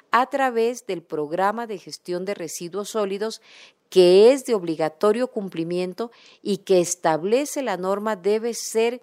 a 0.10 0.28
través 0.28 0.86
del 0.88 1.02
programa 1.02 1.68
de 1.68 1.80
gestión 1.80 2.24
de 2.24 2.34
residuos 2.34 2.92
sólidos 2.92 3.42
que 3.90 4.32
es 4.32 4.46
de 4.46 4.54
obligatorio 4.56 5.28
cumplimiento 5.28 6.12
y 6.42 6.60
que 6.60 6.80
establece 6.80 7.62
la 7.62 7.76
norma 7.76 8.16
debe 8.16 8.54
ser 8.54 9.02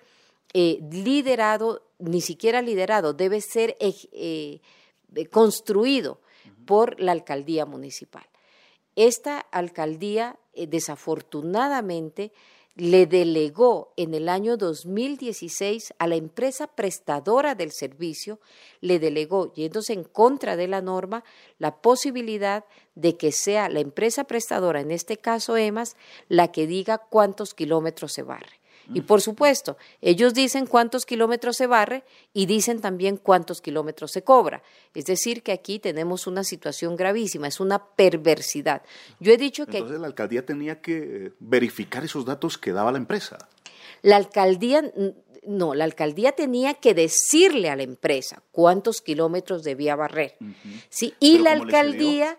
eh, 0.55 0.79
liderado, 0.91 1.83
ni 1.99 2.23
siquiera 2.23 2.63
liderado, 2.63 3.13
debe 3.13 3.43
ser 3.43 3.77
eh, 3.81 3.93
eh, 4.13 5.27
construido 5.27 6.23
por 6.65 6.99
la 6.99 7.13
alcaldía 7.13 7.67
municipal. 7.67 8.25
Esta 8.97 9.41
alcaldía, 9.41 10.39
desafortunadamente, 10.55 12.33
le 12.77 13.07
delegó 13.07 13.93
en 13.97 14.15
el 14.15 14.29
año 14.29 14.57
2016 14.57 15.95
a 15.99 16.07
la 16.09 16.17
empresa 16.17 16.67
prestadora 16.67 17.55
del 17.55 17.71
servicio, 17.71 18.41
le 18.81 18.99
delegó, 18.99 19.53
yéndose 19.55 19.93
en 19.93 20.03
contra 20.03 20.57
de 20.57 20.67
la 20.67 20.81
norma, 20.81 21.23
la 21.59 21.81
posibilidad 21.81 22.65
de 22.97 23.17
que 23.17 23.31
sea 23.31 23.69
la 23.69 23.81
empresa 23.81 24.25
prestadora, 24.25 24.81
en 24.81 24.91
este 24.91 25.17
caso 25.17 25.57
EMAS, 25.57 25.97
la 26.29 26.51
que 26.51 26.67
diga 26.67 26.99
cuántos 26.99 27.55
kilómetros 27.55 28.13
se 28.13 28.23
barre. 28.23 28.64
Y 28.93 29.01
por 29.03 29.21
supuesto, 29.21 29.77
ellos 30.01 30.35
dicen 30.35 30.67
cuántos 30.67 31.07
kilómetros 31.07 31.57
se 31.57 31.67
barre 31.67 32.05
y 32.33 32.47
dicen 32.47 32.81
también 32.81 33.17
cuántos 33.17 33.61
kilómetros 33.61 34.13
se 34.13 34.23
cobra. 34.23 34.63
Es 34.95 35.07
decir, 35.07 35.43
que 35.43 35.53
aquí 35.53 35.79
tenemos 35.79 36.27
una 36.27 36.45
situación 36.45 36.97
gravísima, 36.97 37.49
es 37.49 37.61
una 37.61 37.85
perversidad. 37.85 38.83
Yo 39.21 39.33
he 39.33 39.37
dicho 39.37 39.67
que... 39.67 39.79
Entonces 39.79 40.01
la 40.01 40.07
alcaldía 40.07 40.45
tenía 40.45 40.81
que 40.81 41.33
verificar 41.41 42.05
esos 42.05 42.25
datos 42.25 42.59
que 42.59 42.73
daba 42.73 42.93
la 42.93 42.99
empresa. 42.99 43.39
La 44.03 44.17
alcaldía, 44.17 44.83
no, 45.47 45.75
la 45.75 45.85
alcaldía 45.85 46.33
tenía 46.33 46.75
que 46.75 46.95
decirle 46.95 47.71
a 47.71 47.77
la 47.77 47.85
empresa 47.85 48.43
cuántos 48.53 49.01
kilómetros 49.01 49.63
debía 49.63 49.97
barrer. 49.97 50.37
¿sí? 50.91 51.15
Y 51.21 51.39
la 51.39 51.53
alcaldía 51.53 52.39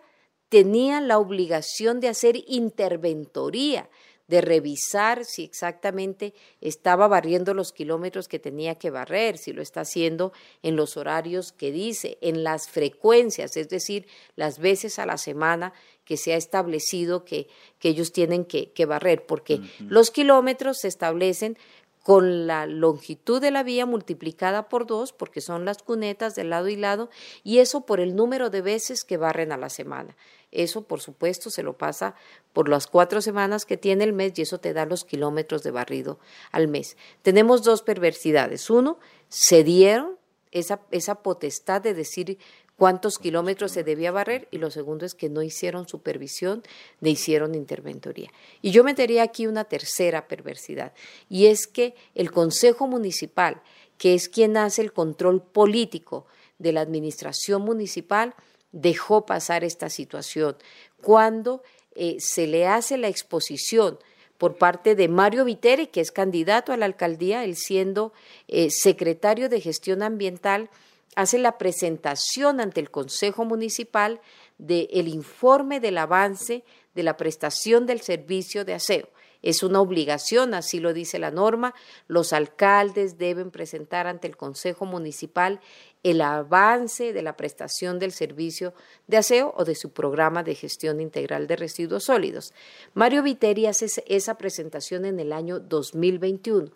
tenía 0.50 1.02
la 1.02 1.18
obligación 1.18 2.00
de 2.00 2.10
hacer 2.10 2.38
interventoría 2.48 3.90
de 4.28 4.42
revisar 4.42 5.24
si 5.26 5.44
exactamente 5.44 6.34
estaba 6.62 7.08
barriendo 7.08 7.54
los 7.54 7.72
kilómetros 7.72 8.28
que 8.28 8.40
tenía 8.40 8.76
que 8.76 8.90
barrer, 8.90 9.38
si 9.38 9.54
lo 9.54 9.62
está 9.62 9.82
haciendo 9.82 10.34
en 10.64 10.76
los 10.76 10.98
horarios 10.98 11.52
que 11.52 11.72
dice, 11.72 12.18
en 12.22 12.44
las 12.44 12.68
frecuencias, 12.68 13.56
es 13.56 13.70
decir, 13.70 14.08
las 14.36 14.60
veces 14.60 14.98
a 15.00 15.06
la 15.06 15.18
semana 15.18 15.74
que 16.06 16.18
se 16.18 16.34
ha 16.34 16.38
establecido 16.38 17.26
que, 17.26 17.48
que 17.80 17.90
ellos 17.90 18.12
tienen 18.12 18.46
que, 18.46 18.86
barrer, 18.86 19.26
porque 19.26 19.60
los 19.80 20.12
kilómetros 20.12 20.78
se 20.80 20.88
establecen 20.88 21.58
con 22.06 22.46
la 22.46 22.68
longitud 22.68 23.42
de 23.42 23.50
la 23.50 23.64
vía 23.64 23.88
multiplicada 23.88 24.70
por 24.70 24.86
dos, 24.86 25.12
porque 25.12 25.42
son 25.42 25.66
las 25.66 25.82
cunetas 25.82 26.36
de 26.36 26.44
lado 26.44 26.68
y 26.68 26.76
lado, 26.76 27.10
y 27.44 27.58
eso 27.58 27.88
por 27.88 28.00
el 28.00 28.16
número 28.16 28.52
de 28.52 28.62
veces 28.62 29.04
que 29.04 29.18
barren 29.18 29.52
a 29.52 29.58
la 29.58 29.70
semana. 29.70 30.16
Eso, 30.52 30.84
por 30.84 31.02
supuesto, 31.02 31.50
se 31.50 31.64
lo 31.64 31.80
pasa 31.80 32.14
por 32.54 32.70
las 32.70 32.86
cuatro 32.86 33.24
semanas 33.24 33.66
que 33.66 33.76
tiene 33.76 34.04
el 34.04 34.14
mes 34.14 34.34
y 34.38 34.44
eso 34.44 34.60
te 34.60 34.72
da 34.72 34.86
los 34.86 35.04
kilómetros 35.04 35.64
de 35.64 35.72
barrido 35.72 36.20
al 36.52 36.68
mes. 36.68 36.96
Tenemos 37.24 37.64
dos 37.64 37.82
perversidades. 37.82 38.70
Uno, 38.70 39.00
se 39.28 39.64
dieron 39.64 40.20
esa, 40.52 40.82
esa 40.92 41.24
potestad 41.24 41.82
de 41.82 41.96
decir 41.96 42.38
cuántos 42.78 43.20
kilómetros 43.20 43.72
se 43.72 43.84
debía 43.84 44.12
barrer 44.12 44.48
y 44.52 44.58
lo 44.58 44.72
segundo 44.72 45.06
es 45.06 45.16
que 45.16 45.30
no 45.30 45.42
hicieron 45.42 45.88
supervisión 45.88 46.64
ni 47.02 47.12
hicieron 47.12 47.56
interventoría. 47.56 48.32
Y 48.62 48.72
yo 48.72 48.84
metería 48.84 49.24
aquí 49.24 49.48
una 49.48 49.64
tercera 49.64 50.28
perversidad 50.28 50.94
y 51.30 51.48
es 51.48 51.68
que 51.68 51.96
el 52.14 52.32
Consejo 52.32 52.88
Municipal, 52.88 53.62
que 53.98 54.14
es 54.14 54.30
quien 54.30 54.58
hace 54.58 54.82
el 54.82 54.94
control 54.94 55.42
político 55.42 56.26
de 56.60 56.74
la 56.74 56.82
administración 56.82 57.62
municipal, 57.62 58.36
dejó 58.72 59.26
pasar 59.26 59.64
esta 59.64 59.90
situación 59.90 60.58
cuando 61.02 61.64
eh, 61.96 62.18
se 62.20 62.46
le 62.46 62.68
hace 62.68 62.98
la 62.98 63.08
exposición 63.08 63.98
por 64.38 64.58
parte 64.58 64.96
de 64.96 65.08
Mario 65.08 65.46
Viteri, 65.46 65.88
que 65.88 66.02
es 66.02 66.12
candidato 66.12 66.74
a 66.74 66.78
la 66.78 66.86
alcaldía, 66.86 67.46
él 67.46 67.56
siendo 67.56 68.12
eh, 68.50 68.70
secretario 68.70 69.48
de 69.48 69.62
gestión 69.62 70.04
ambiental, 70.04 70.70
hace 71.16 71.38
la 71.38 71.58
presentación 71.58 72.60
ante 72.60 72.82
el 72.82 72.92
Consejo 72.92 73.46
Municipal 73.46 74.22
del 74.58 75.08
informe 75.08 75.80
del 75.80 75.98
avance 75.98 76.64
de 76.94 77.04
la 77.04 77.18
prestación 77.18 77.86
del 77.86 78.02
servicio 78.02 78.66
de 78.66 78.74
aseo. 78.74 79.10
Es 79.46 79.62
una 79.62 79.80
obligación, 79.80 80.56
así 80.56 80.80
lo 80.80 80.92
dice 80.92 81.20
la 81.20 81.30
norma. 81.30 81.76
Los 82.08 82.34
alcaldes 82.34 83.20
deben 83.20 83.52
presentar 83.52 84.08
ante 84.08 84.28
el 84.28 84.38
Consejo 84.38 84.86
Municipal 84.86 85.60
el 86.02 86.22
avance 86.22 87.14
de 87.14 87.22
la 87.22 87.38
prestación 87.38 88.00
del 88.00 88.12
servicio 88.12 88.74
de 89.06 89.18
aseo 89.18 89.54
o 89.56 89.64
de 89.64 89.76
su 89.76 89.92
programa 89.92 90.42
de 90.42 90.56
gestión 90.56 91.00
integral 91.00 91.46
de 91.46 91.58
residuos 91.58 92.06
sólidos. 92.06 92.54
Mario 92.96 93.22
Viteri 93.22 93.68
hace 93.68 93.86
esa 94.08 94.36
presentación 94.36 95.06
en 95.06 95.20
el 95.20 95.32
año 95.32 95.60
2021. 95.60 96.72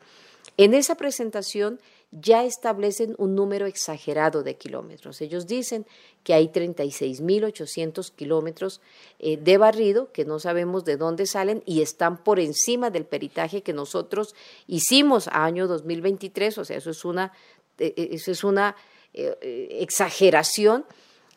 En 0.58 0.74
esa 0.76 0.94
presentación 0.94 1.80
ya 2.12 2.44
establecen 2.44 3.14
un 3.18 3.36
número 3.36 3.68
exagerado 3.68 4.42
de 4.42 4.56
kilómetros. 4.56 5.22
Ellos 5.22 5.46
dicen 5.46 5.86
que 6.24 6.34
hay 6.34 6.48
36.800 6.48 8.12
kilómetros 8.16 8.82
eh, 9.20 9.38
de 9.38 9.58
barrido 9.58 10.12
que 10.12 10.26
no 10.26 10.40
sabemos 10.40 10.86
de 10.86 10.98
dónde 10.98 11.28
salen 11.28 11.62
y 11.66 11.82
están 11.82 12.24
por 12.24 12.40
encima 12.40 12.90
del 12.90 13.06
peritaje 13.06 13.62
que 13.62 13.74
nosotros 13.74 14.34
hicimos 14.66 15.28
a 15.28 15.46
año 15.46 15.68
2023, 15.68 16.58
o 16.58 16.66
sea, 16.66 16.78
eso 16.78 16.90
es 16.90 17.06
una, 17.06 17.32
eh, 17.78 17.94
eh, 17.96 18.10
eso 18.12 18.32
es 18.32 18.44
una 18.44 18.76
exageración 19.12 20.86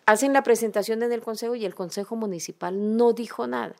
hacen 0.06 0.32
la 0.32 0.42
presentación 0.42 1.02
en 1.02 1.12
el 1.12 1.22
Consejo 1.22 1.54
y 1.54 1.64
el 1.64 1.74
Consejo 1.74 2.16
Municipal 2.16 2.96
no 2.96 3.12
dijo 3.12 3.46
nada. 3.46 3.74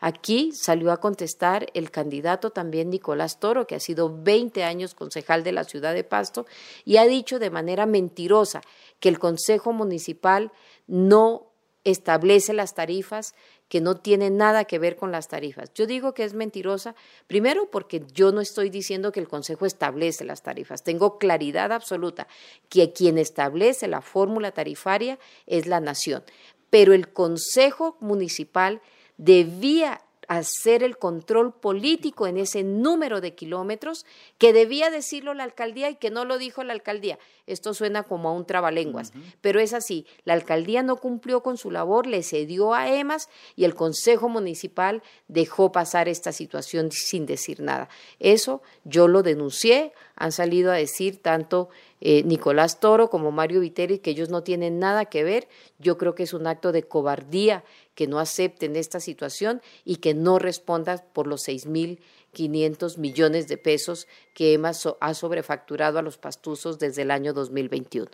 Aquí 0.00 0.50
salió 0.52 0.92
a 0.92 0.98
contestar 0.98 1.66
el 1.74 1.90
candidato 1.90 2.50
también 2.50 2.90
Nicolás 2.90 3.40
Toro, 3.40 3.66
que 3.66 3.74
ha 3.74 3.80
sido 3.80 4.22
20 4.22 4.64
años 4.64 4.94
concejal 4.94 5.44
de 5.44 5.52
la 5.52 5.64
ciudad 5.64 5.94
de 5.94 6.04
Pasto, 6.04 6.46
y 6.84 6.96
ha 6.96 7.06
dicho 7.06 7.38
de 7.38 7.50
manera 7.50 7.86
mentirosa 7.86 8.60
que 9.00 9.08
el 9.08 9.18
Consejo 9.18 9.72
Municipal 9.72 10.52
no 10.86 11.48
establece 11.84 12.52
las 12.52 12.74
tarifas 12.74 13.34
que 13.68 13.80
no 13.80 13.96
tiene 13.96 14.30
nada 14.30 14.64
que 14.64 14.78
ver 14.78 14.96
con 14.96 15.12
las 15.12 15.28
tarifas. 15.28 15.72
Yo 15.74 15.86
digo 15.86 16.14
que 16.14 16.24
es 16.24 16.34
mentirosa, 16.34 16.94
primero 17.26 17.70
porque 17.70 18.02
yo 18.14 18.32
no 18.32 18.40
estoy 18.40 18.70
diciendo 18.70 19.12
que 19.12 19.20
el 19.20 19.28
Consejo 19.28 19.66
establece 19.66 20.24
las 20.24 20.42
tarifas. 20.42 20.82
Tengo 20.82 21.18
claridad 21.18 21.72
absoluta 21.72 22.26
que 22.68 22.92
quien 22.92 23.18
establece 23.18 23.88
la 23.88 24.00
fórmula 24.00 24.52
tarifaria 24.52 25.18
es 25.46 25.66
la 25.66 25.80
nación. 25.80 26.22
Pero 26.70 26.92
el 26.94 27.12
Consejo 27.12 27.96
Municipal 28.00 28.80
debía 29.16 30.00
hacer 30.28 30.82
el 30.82 30.98
control 30.98 31.52
político 31.54 32.26
en 32.26 32.36
ese 32.36 32.62
número 32.62 33.22
de 33.22 33.34
kilómetros 33.34 34.04
que 34.36 34.52
debía 34.52 34.90
decirlo 34.90 35.32
la 35.32 35.44
alcaldía 35.44 35.88
y 35.88 35.96
que 35.96 36.10
no 36.10 36.26
lo 36.26 36.36
dijo 36.36 36.62
la 36.62 36.74
alcaldía. 36.74 37.18
Esto 37.46 37.72
suena 37.72 38.02
como 38.02 38.28
a 38.28 38.32
un 38.32 38.44
trabalenguas, 38.44 39.12
pero 39.40 39.58
es 39.58 39.72
así. 39.72 40.06
La 40.24 40.34
alcaldía 40.34 40.82
no 40.82 40.96
cumplió 40.96 41.42
con 41.42 41.56
su 41.56 41.70
labor, 41.70 42.06
le 42.06 42.22
cedió 42.22 42.74
a 42.74 42.92
EMAS 42.92 43.30
y 43.56 43.64
el 43.64 43.74
Consejo 43.74 44.28
Municipal 44.28 45.02
dejó 45.28 45.72
pasar 45.72 46.10
esta 46.10 46.32
situación 46.32 46.92
sin 46.92 47.24
decir 47.24 47.60
nada. 47.60 47.88
Eso 48.18 48.60
yo 48.84 49.08
lo 49.08 49.22
denuncié, 49.22 49.94
han 50.14 50.32
salido 50.32 50.72
a 50.72 50.74
decir 50.74 51.22
tanto 51.22 51.70
eh, 52.00 52.22
Nicolás 52.24 52.80
Toro 52.80 53.08
como 53.08 53.32
Mario 53.32 53.60
Viteri 53.60 53.98
que 53.98 54.10
ellos 54.10 54.28
no 54.28 54.42
tienen 54.42 54.78
nada 54.78 55.06
que 55.06 55.24
ver. 55.24 55.48
Yo 55.78 55.96
creo 55.96 56.14
que 56.14 56.24
es 56.24 56.34
un 56.34 56.46
acto 56.46 56.70
de 56.70 56.82
cobardía 56.82 57.64
que 57.98 58.06
no 58.06 58.20
acepten 58.20 58.76
esta 58.76 59.00
situación 59.00 59.60
y 59.84 59.96
que 59.96 60.14
no 60.14 60.38
respondan 60.38 61.02
por 61.12 61.26
los 61.26 61.48
6.500 61.48 62.96
millones 62.96 63.48
de 63.48 63.56
pesos 63.56 64.06
que 64.34 64.52
EMA 64.52 64.70
ha 65.00 65.14
sobrefacturado 65.14 65.98
a 65.98 66.02
los 66.02 66.16
pastuzos 66.16 66.78
desde 66.78 67.02
el 67.02 67.10
año 67.10 67.32
2021. 67.32 68.08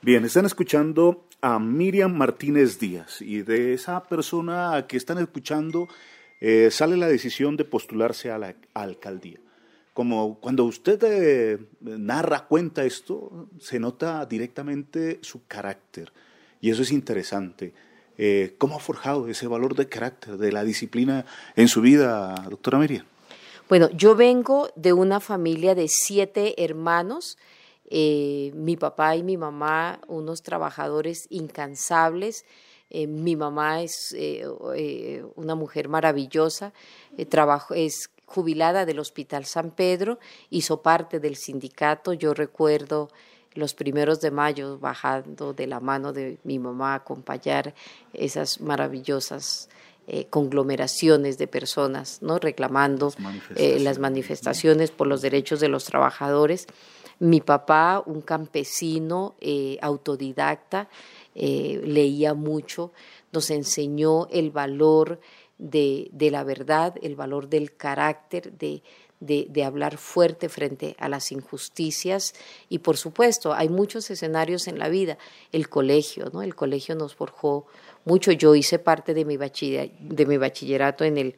Bien, 0.00 0.24
están 0.24 0.46
escuchando 0.46 1.24
a 1.40 1.58
Miriam 1.58 2.16
Martínez 2.16 2.78
Díaz 2.78 3.20
y 3.20 3.42
de 3.42 3.74
esa 3.74 4.04
persona 4.04 4.86
que 4.86 4.96
están 4.96 5.18
escuchando 5.18 5.88
eh, 6.40 6.68
sale 6.70 6.96
la 6.96 7.08
decisión 7.08 7.56
de 7.56 7.64
postularse 7.64 8.30
a 8.30 8.38
la 8.38 8.54
alcaldía. 8.74 9.40
Como 9.92 10.38
cuando 10.38 10.62
usted 10.62 11.02
eh, 11.02 11.58
narra, 11.80 12.46
cuenta 12.46 12.84
esto, 12.84 13.48
se 13.58 13.80
nota 13.80 14.24
directamente 14.24 15.18
su 15.22 15.48
carácter 15.48 16.12
y 16.60 16.70
eso 16.70 16.82
es 16.82 16.92
interesante. 16.92 17.74
Eh, 18.18 18.54
¿Cómo 18.58 18.76
ha 18.76 18.80
forjado 18.80 19.28
ese 19.28 19.46
valor 19.46 19.74
de 19.74 19.88
carácter, 19.88 20.36
de 20.38 20.52
la 20.52 20.64
disciplina 20.64 21.26
en 21.54 21.68
su 21.68 21.80
vida, 21.80 22.34
doctora 22.48 22.78
Miriam? 22.78 23.04
Bueno, 23.68 23.90
yo 23.90 24.14
vengo 24.14 24.70
de 24.76 24.92
una 24.92 25.20
familia 25.20 25.74
de 25.74 25.88
siete 25.88 26.62
hermanos. 26.64 27.36
Eh, 27.88 28.52
mi 28.54 28.76
papá 28.76 29.16
y 29.16 29.22
mi 29.22 29.36
mamá, 29.36 30.00
unos 30.06 30.42
trabajadores 30.42 31.26
incansables. 31.30 32.44
Eh, 32.90 33.06
mi 33.06 33.34
mamá 33.34 33.82
es 33.82 34.14
una 35.34 35.54
mujer 35.56 35.88
maravillosa, 35.88 36.72
trabajo, 37.28 37.74
es 37.74 38.10
jubilada 38.26 38.84
del 38.84 38.98
Hospital 38.98 39.44
San 39.44 39.70
Pedro, 39.70 40.18
hizo 40.50 40.82
parte 40.82 41.18
del 41.18 41.36
sindicato. 41.36 42.12
Yo 42.12 42.34
recuerdo 42.34 43.08
los 43.56 43.74
primeros 43.74 44.20
de 44.20 44.30
mayo 44.30 44.78
bajando 44.78 45.52
de 45.52 45.66
la 45.66 45.80
mano 45.80 46.12
de 46.12 46.38
mi 46.44 46.58
mamá 46.58 46.92
a 46.92 46.96
acompañar 46.96 47.74
esas 48.12 48.60
maravillosas 48.60 49.68
eh, 50.08 50.26
conglomeraciones 50.30 51.36
de 51.36 51.48
personas, 51.48 52.22
¿no? 52.22 52.38
reclamando 52.38 53.12
eh, 53.56 53.80
las 53.80 53.98
manifestaciones 53.98 54.92
por 54.92 55.08
los 55.08 55.20
derechos 55.20 55.58
de 55.58 55.68
los 55.68 55.84
trabajadores. 55.84 56.68
Mi 57.18 57.40
papá, 57.40 58.04
un 58.06 58.20
campesino 58.20 59.34
eh, 59.40 59.78
autodidacta, 59.82 60.88
leía 61.34 62.34
mucho, 62.34 62.92
nos 63.32 63.50
enseñó 63.50 64.28
el 64.30 64.52
valor 64.52 65.18
de, 65.58 66.08
de 66.12 66.30
la 66.30 66.44
verdad, 66.44 66.94
el 67.02 67.16
valor 67.16 67.48
del 67.48 67.76
carácter, 67.76 68.52
de, 68.52 68.82
de, 69.20 69.64
hablar 69.64 69.96
fuerte 69.96 70.48
frente 70.48 70.94
a 70.98 71.08
las 71.08 71.32
injusticias 71.32 72.34
y 72.68 72.80
por 72.80 72.96
supuesto 72.96 73.54
hay 73.54 73.68
muchos 73.68 74.10
escenarios 74.10 74.68
en 74.68 74.78
la 74.78 74.88
vida. 74.88 75.18
El 75.52 75.68
colegio, 75.68 76.30
¿no? 76.32 76.42
El 76.42 76.54
colegio 76.54 76.94
nos 76.94 77.14
forjó 77.14 77.66
mucho. 78.04 78.32
Yo 78.32 78.54
hice 78.54 78.78
parte 78.78 79.14
de 79.14 79.24
mi, 79.24 79.36
de 79.36 80.26
mi 80.26 80.36
bachillerato 80.36 81.04
en 81.04 81.18
el, 81.18 81.36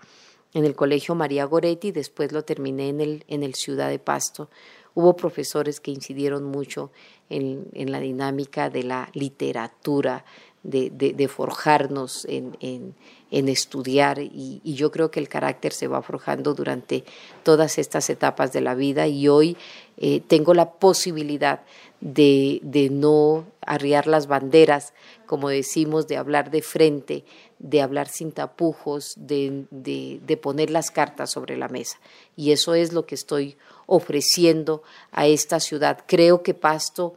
en 0.55 0.65
el 0.65 0.75
colegio 0.75 1.15
María 1.15 1.45
Goretti, 1.45 1.93
después 1.93 2.33
lo 2.33 2.43
terminé 2.43 2.89
en 2.89 3.01
el, 3.01 3.25
en 3.29 3.43
el 3.43 3.55
Ciudad 3.55 3.89
de 3.89 3.99
Pasto. 3.99 4.51
Hubo 4.95 5.15
profesores 5.15 5.79
que 5.79 5.93
incidieron 5.93 6.43
mucho 6.45 6.91
en, 7.29 7.69
en 7.75 7.93
la 7.93 8.01
dinámica 8.01 8.69
de 8.71 8.83
la 8.83 9.11
literatura, 9.15 10.25
de, 10.69 11.29
forjarnos 11.29 12.27
en, 12.29 12.95
estudiar 13.31 14.19
y, 14.21 14.61
yo 14.65 14.91
creo 14.91 15.11
que 15.11 15.21
el 15.21 15.29
carácter 15.29 15.73
se 15.73 15.89
va 15.89 16.03
forjando 16.03 16.55
durante 16.55 17.05
todas 17.43 17.79
estas 17.79 18.11
etapas 18.11 18.53
de 18.53 18.61
la 18.61 18.75
vida 18.75 19.07
y 19.07 19.29
hoy 19.29 19.57
eh, 19.97 20.21
tengo 20.27 20.55
la 20.55 20.73
posibilidad 20.73 21.61
de, 22.01 22.89
no 22.91 23.47
arriar 23.61 24.07
las 24.07 24.27
banderas, 24.27 24.93
como 25.27 25.49
decimos, 25.49 26.07
de 26.07 26.17
hablar 26.17 26.51
de 26.51 26.63
frente, 26.63 27.25
de 27.59 27.83
hablar 27.83 28.09
sin 28.09 28.33
tapujos, 28.33 29.15
de, 29.17 29.65
de, 29.71 30.37
poner 30.37 30.71
las 30.71 30.91
cartas 30.91 31.31
sobre 31.31 31.57
la 31.57 31.69
mesa. 31.69 31.99
Y 32.37 32.53
eso 32.53 32.75
es 32.75 32.93
lo 32.93 33.05
que 33.07 33.15
estoy 33.15 33.57
ofreciendo 33.87 34.83
a 35.11 35.27
esta 35.27 35.59
ciudad. 35.61 36.05
Creo 36.07 36.43
que 36.43 36.55
Pasto 36.55 37.15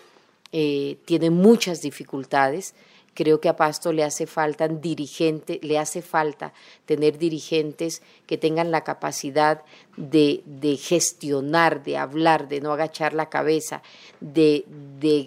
eh, 0.51 0.97
tiene 1.05 1.29
muchas 1.29 1.81
dificultades, 1.81 2.73
Creo 3.13 3.41
que 3.41 3.50
a 3.50 3.58
Pasto 3.58 3.91
le 3.91 4.06
hace 4.06 4.26
falta 4.26 4.69
dirigente, 4.69 5.60
le 5.63 5.78
hace 5.78 6.02
falta 6.02 6.54
tener 6.86 7.17
dirigentes 7.17 8.02
que 8.26 8.38
tengan 8.38 8.71
la 8.71 8.86
capacidad 8.86 9.63
de, 9.97 10.41
de 10.45 10.78
gestionar, 10.78 11.84
de 11.84 11.97
hablar, 11.97 12.47
de 12.47 12.62
no 12.62 12.71
agachar 12.71 13.13
la 13.13 13.30
cabeza, 13.30 13.82
de, 14.21 14.65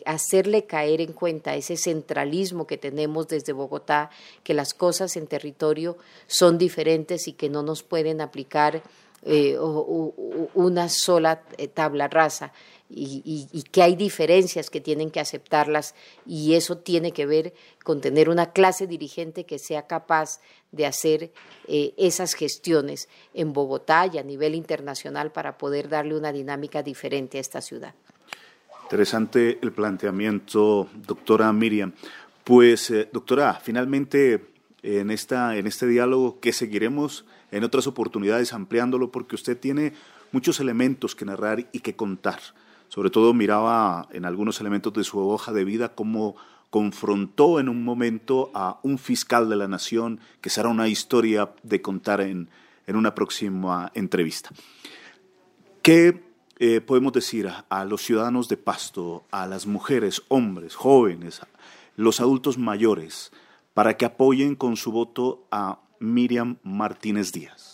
hacerle 0.06 0.64
caer 0.64 1.02
en 1.02 1.12
cuenta 1.12 1.56
ese 1.56 1.76
centralismo 1.76 2.66
que 2.66 2.78
tenemos 2.78 3.28
desde 3.28 3.52
Bogotá, 3.52 4.10
que 4.42 4.54
las 4.54 4.72
cosas 4.72 5.16
en 5.16 5.26
territorio 5.26 5.98
son 6.26 6.56
diferentes 6.56 7.28
y 7.28 7.34
que 7.34 7.50
no 7.50 7.62
nos 7.62 7.82
pueden 7.82 8.22
aplicar 8.22 8.82
eh, 9.26 9.58
una 10.54 10.88
sola 10.88 11.42
eh, 11.58 11.68
tabla 11.68 12.08
rasa 12.08 12.52
y, 12.88 13.64
que 13.72 13.82
hay 13.82 13.96
diferencias 13.96 14.70
que 14.70 14.80
tienen 14.80 15.10
que 15.10 15.20
aceptarlas 15.20 15.94
y 16.26 16.54
eso 16.54 16.78
tiene 16.78 17.12
que 17.12 17.26
ver 17.26 17.54
con 17.82 18.00
tener 18.00 18.28
una 18.28 18.52
clase 18.52 18.86
dirigente 18.86 19.44
que 19.44 19.58
sea 19.58 19.86
capaz 19.86 20.40
de 20.70 20.86
hacer 20.86 21.32
eh, 21.66 21.94
esas 21.96 22.34
gestiones 22.34 23.08
en 23.32 23.52
Bogotá 23.52 24.08
y 24.12 24.18
a 24.18 24.22
nivel 24.22 24.54
internacional 24.54 25.32
para 25.32 25.56
poder 25.58 25.88
darle 25.88 26.16
una 26.16 26.32
dinámica 26.32 26.82
diferente 26.82 27.38
a 27.38 27.40
esta 27.40 27.60
ciudad. 27.60 27.94
Interesante 28.84 29.58
el 29.62 29.72
planteamiento, 29.72 30.88
doctora 30.94 31.52
Miriam. 31.52 31.92
Pues, 32.44 32.90
eh, 32.90 33.08
doctora, 33.10 33.54
finalmente 33.62 34.44
en, 34.82 35.10
esta, 35.10 35.56
en 35.56 35.66
este 35.66 35.86
diálogo 35.86 36.38
que 36.40 36.52
seguiremos 36.52 37.24
en 37.50 37.64
otras 37.64 37.86
oportunidades 37.86 38.52
ampliándolo 38.52 39.10
porque 39.10 39.36
usted 39.36 39.58
tiene 39.58 39.94
muchos 40.32 40.60
elementos 40.60 41.14
que 41.14 41.24
narrar 41.24 41.66
y 41.72 41.80
que 41.80 41.96
contar. 41.96 42.40
Sobre 42.94 43.10
todo 43.10 43.34
miraba 43.34 44.06
en 44.12 44.24
algunos 44.24 44.60
elementos 44.60 44.92
de 44.92 45.02
su 45.02 45.18
hoja 45.18 45.52
de 45.52 45.64
vida 45.64 45.96
cómo 45.96 46.36
confrontó 46.70 47.58
en 47.58 47.68
un 47.68 47.82
momento 47.82 48.52
a 48.54 48.78
un 48.84 48.98
fiscal 48.98 49.48
de 49.48 49.56
la 49.56 49.66
nación, 49.66 50.20
que 50.40 50.48
será 50.48 50.68
una 50.68 50.86
historia 50.86 51.50
de 51.64 51.82
contar 51.82 52.20
en, 52.20 52.50
en 52.86 52.94
una 52.94 53.12
próxima 53.12 53.90
entrevista. 53.96 54.50
¿Qué 55.82 56.22
eh, 56.60 56.80
podemos 56.80 57.12
decir 57.12 57.50
a, 57.68 57.84
los 57.84 58.00
ciudadanos 58.00 58.48
de 58.48 58.58
Pasto, 58.58 59.24
a 59.32 59.48
las 59.48 59.66
mujeres, 59.66 60.22
hombres, 60.28 60.76
jóvenes, 60.76 61.40
los 61.96 62.20
adultos 62.20 62.58
mayores, 62.58 63.32
para 63.74 63.96
que 63.96 64.04
apoyen 64.04 64.54
con 64.54 64.76
su 64.76 64.92
voto 64.92 65.48
a 65.50 65.80
Miriam 65.98 66.58
Martínez 66.62 67.32
Díaz? 67.32 67.73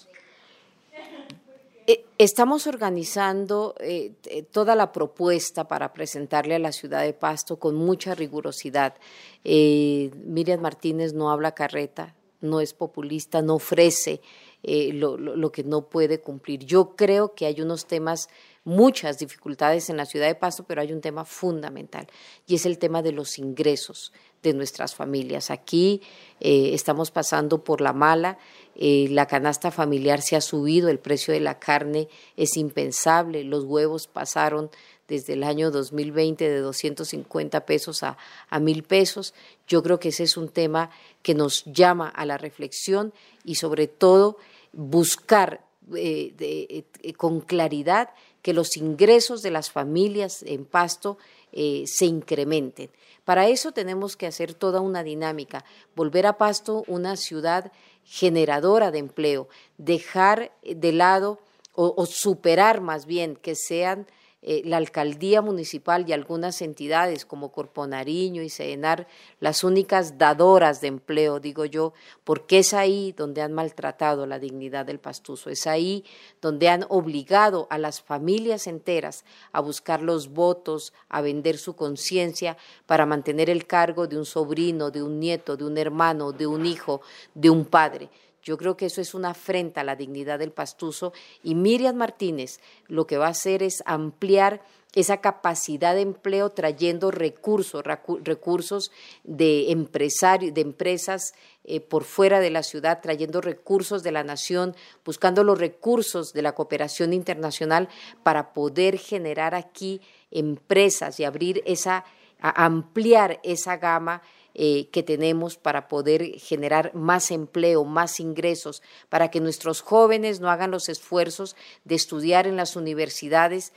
Eh, 1.90 2.04
estamos 2.18 2.68
organizando 2.68 3.74
eh, 3.80 4.12
toda 4.52 4.76
la 4.76 4.92
propuesta 4.92 5.66
para 5.66 5.92
presentarle 5.92 6.54
a 6.54 6.60
la 6.60 6.70
ciudad 6.70 7.02
de 7.02 7.12
Pasto 7.12 7.58
con 7.58 7.74
mucha 7.74 8.14
rigurosidad. 8.14 8.94
Miriam 9.42 10.60
Martínez 10.60 11.14
no 11.14 11.32
habla 11.32 11.52
carreta, 11.52 12.14
no 12.40 12.60
es 12.60 12.74
populista, 12.74 13.42
no 13.42 13.54
ofrece 13.56 14.20
lo, 14.62 15.16
lo, 15.16 15.50
que 15.50 15.64
no 15.64 15.88
puede 15.88 16.20
cumplir. 16.20 16.64
Yo 16.64 16.94
creo 16.94 17.34
que 17.34 17.46
hay 17.46 17.60
unos 17.60 17.86
temas 17.86 18.28
muchas 18.70 19.18
dificultades 19.18 19.90
en 19.90 19.96
la 19.96 20.06
ciudad 20.06 20.28
de 20.28 20.36
Pasto, 20.36 20.64
pero 20.64 20.80
hay 20.80 20.92
un 20.92 21.00
tema 21.00 21.24
fundamental 21.24 22.06
y 22.46 22.54
es 22.54 22.64
el 22.64 22.78
tema 22.78 23.02
de 23.02 23.12
los 23.12 23.38
ingresos 23.38 24.12
de 24.42 24.54
nuestras 24.54 24.94
familias. 24.94 25.50
Aquí 25.50 26.00
eh, 26.38 26.70
estamos 26.72 27.10
pasando 27.10 27.64
por 27.64 27.80
la 27.80 27.92
mala, 27.92 28.38
eh, 28.76 29.08
la 29.10 29.26
canasta 29.26 29.70
familiar 29.70 30.22
se 30.22 30.36
ha 30.36 30.40
subido, 30.40 30.88
el 30.88 31.00
precio 31.00 31.34
de 31.34 31.40
la 31.40 31.58
carne 31.58 32.08
es 32.36 32.56
impensable, 32.56 33.42
los 33.44 33.64
huevos 33.64 34.06
pasaron 34.06 34.70
desde 35.08 35.32
el 35.32 35.42
año 35.42 35.72
2020 35.72 36.48
de 36.48 36.60
250 36.60 37.66
pesos 37.66 38.04
a, 38.04 38.16
a 38.48 38.60
mil 38.60 38.84
pesos. 38.84 39.34
Yo 39.66 39.82
creo 39.82 39.98
que 39.98 40.10
ese 40.10 40.22
es 40.22 40.36
un 40.36 40.48
tema 40.48 40.90
que 41.22 41.34
nos 41.34 41.64
llama 41.64 42.08
a 42.08 42.24
la 42.24 42.38
reflexión 42.38 43.12
y 43.44 43.56
sobre 43.56 43.88
todo 43.88 44.38
buscar 44.72 45.64
eh, 45.96 46.84
con 47.16 47.40
claridad 47.40 48.10
que 48.42 48.52
los 48.52 48.76
ingresos 48.76 49.42
de 49.42 49.50
las 49.50 49.70
familias 49.70 50.42
en 50.42 50.64
Pasto 50.64 51.18
eh, 51.52 51.84
se 51.86 52.06
incrementen. 52.06 52.90
Para 53.24 53.48
eso 53.48 53.72
tenemos 53.72 54.16
que 54.16 54.26
hacer 54.26 54.54
toda 54.54 54.80
una 54.80 55.02
dinámica, 55.02 55.64
volver 55.94 56.26
a 56.26 56.38
Pasto 56.38 56.84
una 56.86 57.16
ciudad 57.16 57.72
generadora 58.04 58.90
de 58.90 58.98
empleo, 58.98 59.48
dejar 59.78 60.52
de 60.62 60.92
lado 60.92 61.38
o 61.74 62.04
superar 62.04 62.80
más 62.82 63.06
bien 63.06 63.36
que 63.36 63.54
sean 63.54 64.06
eh, 64.42 64.62
la 64.64 64.78
alcaldía 64.78 65.42
municipal 65.42 66.08
y 66.08 66.14
algunas 66.14 66.62
entidades 66.62 67.26
como 67.26 67.52
Corpo 67.52 67.86
Nariño 67.86 68.42
y 68.42 68.48
Sedenar 68.48 69.06
las 69.38 69.64
únicas 69.64 70.16
dadoras 70.16 70.80
de 70.80 70.88
empleo, 70.88 71.40
digo 71.40 71.66
yo, 71.66 71.92
porque 72.24 72.60
es 72.60 72.72
ahí 72.72 73.12
donde 73.14 73.42
han 73.42 73.52
maltratado 73.52 74.24
la 74.24 74.38
dignidad 74.38 74.86
del 74.86 74.98
pastuso, 74.98 75.50
es 75.50 75.66
ahí 75.66 76.06
donde 76.40 76.70
han 76.70 76.86
obligado 76.88 77.66
a 77.68 77.76
las 77.76 78.00
familias 78.00 78.66
enteras 78.66 79.26
a 79.52 79.60
buscar 79.60 80.00
los 80.00 80.30
votos, 80.30 80.94
a 81.10 81.20
vender 81.20 81.58
su 81.58 81.76
conciencia 81.76 82.56
para 82.86 83.04
mantener 83.04 83.50
el 83.50 83.66
cargo 83.66 84.06
de 84.06 84.16
un 84.16 84.24
sobrino, 84.24 84.90
de 84.90 85.02
un 85.02 85.20
nieto, 85.20 85.58
de 85.58 85.64
un 85.64 85.76
hermano, 85.76 86.32
de 86.32 86.46
un 86.46 86.64
hijo, 86.64 87.02
de 87.34 87.50
un 87.50 87.66
padre. 87.66 88.08
Yo 88.42 88.56
creo 88.56 88.76
que 88.76 88.86
eso 88.86 89.00
es 89.00 89.14
una 89.14 89.30
afrenta 89.30 89.82
a 89.82 89.84
la 89.84 89.96
dignidad 89.96 90.38
del 90.38 90.52
pastuso 90.52 91.12
y 91.42 91.54
Miriam 91.54 91.96
Martínez 91.96 92.60
lo 92.86 93.06
que 93.06 93.18
va 93.18 93.26
a 93.26 93.30
hacer 93.30 93.62
es 93.62 93.82
ampliar 93.86 94.62
esa 94.94 95.18
capacidad 95.18 95.94
de 95.94 96.00
empleo 96.00 96.50
trayendo 96.50 97.10
recursos, 97.10 97.84
recursos 98.24 98.90
de 99.22 99.70
empresarios, 99.70 100.52
de 100.52 100.62
empresas 100.62 101.32
eh, 101.64 101.80
por 101.80 102.02
fuera 102.04 102.40
de 102.40 102.50
la 102.50 102.62
ciudad, 102.62 103.00
trayendo 103.00 103.40
recursos 103.40 104.02
de 104.02 104.12
la 104.12 104.24
nación, 104.24 104.74
buscando 105.04 105.44
los 105.44 105.58
recursos 105.58 106.32
de 106.32 106.42
la 106.42 106.54
cooperación 106.54 107.12
internacional 107.12 107.88
para 108.24 108.52
poder 108.52 108.98
generar 108.98 109.54
aquí 109.54 110.00
empresas 110.32 111.20
y 111.20 111.24
abrir 111.24 111.62
esa, 111.66 112.04
ampliar 112.40 113.38
esa 113.44 113.76
gama 113.76 114.22
eh, 114.62 114.90
que 114.92 115.02
tenemos 115.02 115.56
para 115.56 115.88
poder 115.88 116.38
generar 116.38 116.94
más 116.94 117.30
empleo, 117.30 117.82
más 117.86 118.20
ingresos, 118.20 118.82
para 119.08 119.30
que 119.30 119.40
nuestros 119.40 119.80
jóvenes 119.80 120.40
no 120.40 120.50
hagan 120.50 120.70
los 120.70 120.90
esfuerzos 120.90 121.56
de 121.86 121.94
estudiar 121.94 122.46
en 122.46 122.56
las 122.58 122.76
universidades, 122.76 123.72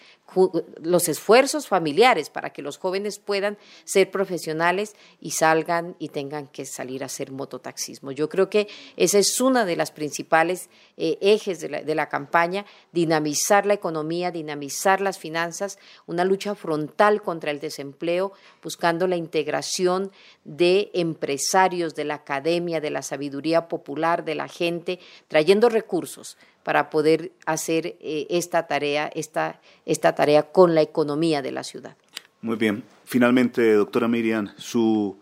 los 0.82 1.08
esfuerzos 1.08 1.68
familiares 1.68 2.30
para 2.30 2.50
que 2.52 2.62
los 2.62 2.80
jóvenes 2.80 3.20
puedan 3.20 3.58
ser 3.86 4.12
profesionales 4.12 4.96
y 5.22 5.32
salgan 5.32 5.96
y 6.00 6.10
tengan 6.10 6.48
que 6.48 6.66
salir 6.66 7.04
a 7.04 7.06
hacer 7.06 7.32
mototaxismo. 7.32 8.12
Yo 8.12 8.28
creo 8.28 8.50
que 8.50 8.68
esa 8.98 9.20
es 9.20 9.40
una 9.40 9.64
de 9.64 9.78
las 9.78 9.92
principales 9.92 10.70
eh, 10.98 11.18
ejes 11.22 11.62
de 11.62 11.70
la, 11.70 11.82
de 11.82 11.96
la 11.96 12.10
campaña, 12.10 12.66
dinamizar 12.92 13.66
la 13.66 13.76
economía, 13.76 14.32
dinamizar 14.32 15.00
las 15.00 15.18
finanzas, 15.18 15.78
una 16.08 16.26
lucha 16.26 16.56
frontal 16.56 17.22
contra 17.22 17.52
el 17.52 17.62
desempleo, 17.62 18.34
buscando 18.62 19.08
la 19.08 19.16
integración 19.16 20.12
de 20.44 20.73
empresarios, 20.94 21.96
de 21.96 22.04
la 22.04 22.16
academia, 22.16 22.82
de 22.82 22.90
la 22.90 23.02
sabiduría 23.02 23.68
popular, 23.68 24.24
de 24.26 24.36
la 24.36 24.48
gente, 24.48 25.00
trayendo 25.28 25.70
recursos 25.70 26.38
para 26.64 26.90
poder 26.90 27.32
hacer 27.46 27.98
eh, 28.00 28.28
esta 28.30 28.68
tarea, 28.68 29.10
esta, 29.14 29.60
esta 29.86 30.16
tarea 30.16 30.44
con 30.52 30.76
la 30.76 30.82
economía 30.82 31.42
de 31.42 31.52
la 31.52 31.64
ciudad. 31.64 31.96
Muy 32.42 32.56
bien. 32.56 32.84
Finalmente, 33.06 33.74
doctora 33.74 34.08
Miriam, 34.08 34.50
su 34.58 35.18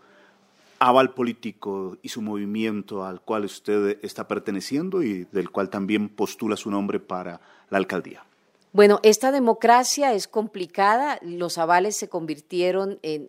aval 0.78 1.14
político 1.14 1.96
y 2.02 2.08
su 2.08 2.22
movimiento 2.22 3.04
al 3.04 3.20
cual 3.20 3.44
usted 3.44 3.98
está 4.02 4.26
perteneciendo 4.26 5.02
y 5.02 5.24
del 5.30 5.50
cual 5.50 5.70
también 5.70 6.08
postula 6.08 6.56
su 6.56 6.70
nombre 6.70 6.98
para 6.98 7.40
la 7.70 7.78
alcaldía. 7.78 8.24
Bueno, 8.72 9.00
esta 9.02 9.32
democracia 9.32 10.14
es 10.14 10.26
complicada, 10.26 11.18
los 11.22 11.58
avales 11.58 11.96
se 11.96 12.08
convirtieron 12.08 12.98
en, 13.02 13.26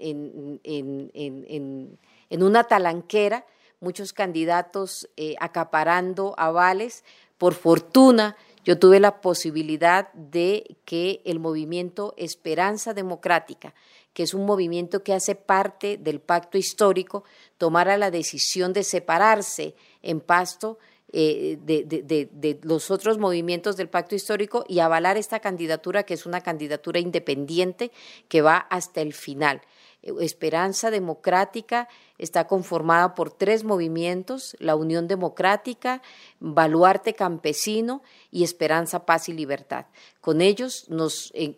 en, 0.63 1.99
una 2.41 2.63
talanquera, 2.63 3.45
muchos 3.79 4.13
candidatos 4.13 5.09
eh, 5.17 5.35
acaparando 5.39 6.33
avales, 6.37 7.03
por 7.37 7.53
fortuna, 7.53 8.37
yo 8.63 8.79
tuve 8.79 8.99
la 8.99 9.19
posibilidad 9.19 10.11
de 10.13 10.77
que 10.85 11.21
el 11.25 11.39
movimiento 11.39 12.13
Esperanza 12.17 12.93
Democrática, 12.93 13.73
que 14.13 14.23
es 14.23 14.33
un 14.33 14.45
movimiento 14.45 15.03
que 15.03 15.13
hace 15.13 15.35
parte 15.35 15.97
del 15.97 16.21
pacto 16.21 16.57
histórico, 16.57 17.25
tomara 17.57 17.97
la 17.97 18.09
decisión 18.09 18.71
de 18.71 18.83
separarse 18.83 19.75
en 20.01 20.21
pasto 20.21 20.79
eh, 21.11 21.59
de, 21.61 21.83
de, 21.83 22.59
los 22.63 22.89
otros 22.89 23.19
movimientos 23.19 23.77
del 23.77 23.89
pacto 23.89 24.15
histórico 24.15 24.65
y 24.67 24.79
avalar 24.79 25.17
esta 25.17 25.39
candidatura, 25.39 26.03
que 26.03 26.15
es 26.15 26.25
una 26.25 26.41
candidatura 26.41 26.99
independiente 26.99 27.91
que 28.27 28.41
va 28.41 28.57
hasta 28.57 29.01
el 29.01 29.13
final. 29.13 29.61
Esperanza 30.03 30.91
Democrática 30.91 31.87
está 32.17 32.45
conformada 32.47 33.15
por 33.15 33.31
tres 33.31 33.63
movimientos, 33.63 34.55
la 34.59 34.75
Unión 34.75 35.07
Democrática, 35.07 36.01
Baluarte 36.39 37.13
Campesino 37.13 38.03
y 38.29 38.43
Esperanza, 38.43 39.05
Paz 39.05 39.29
y 39.29 39.33
Libertad. 39.33 39.85
Con 40.19 40.41
ellos 40.41 40.85
nos, 40.89 41.31
eh, 41.33 41.55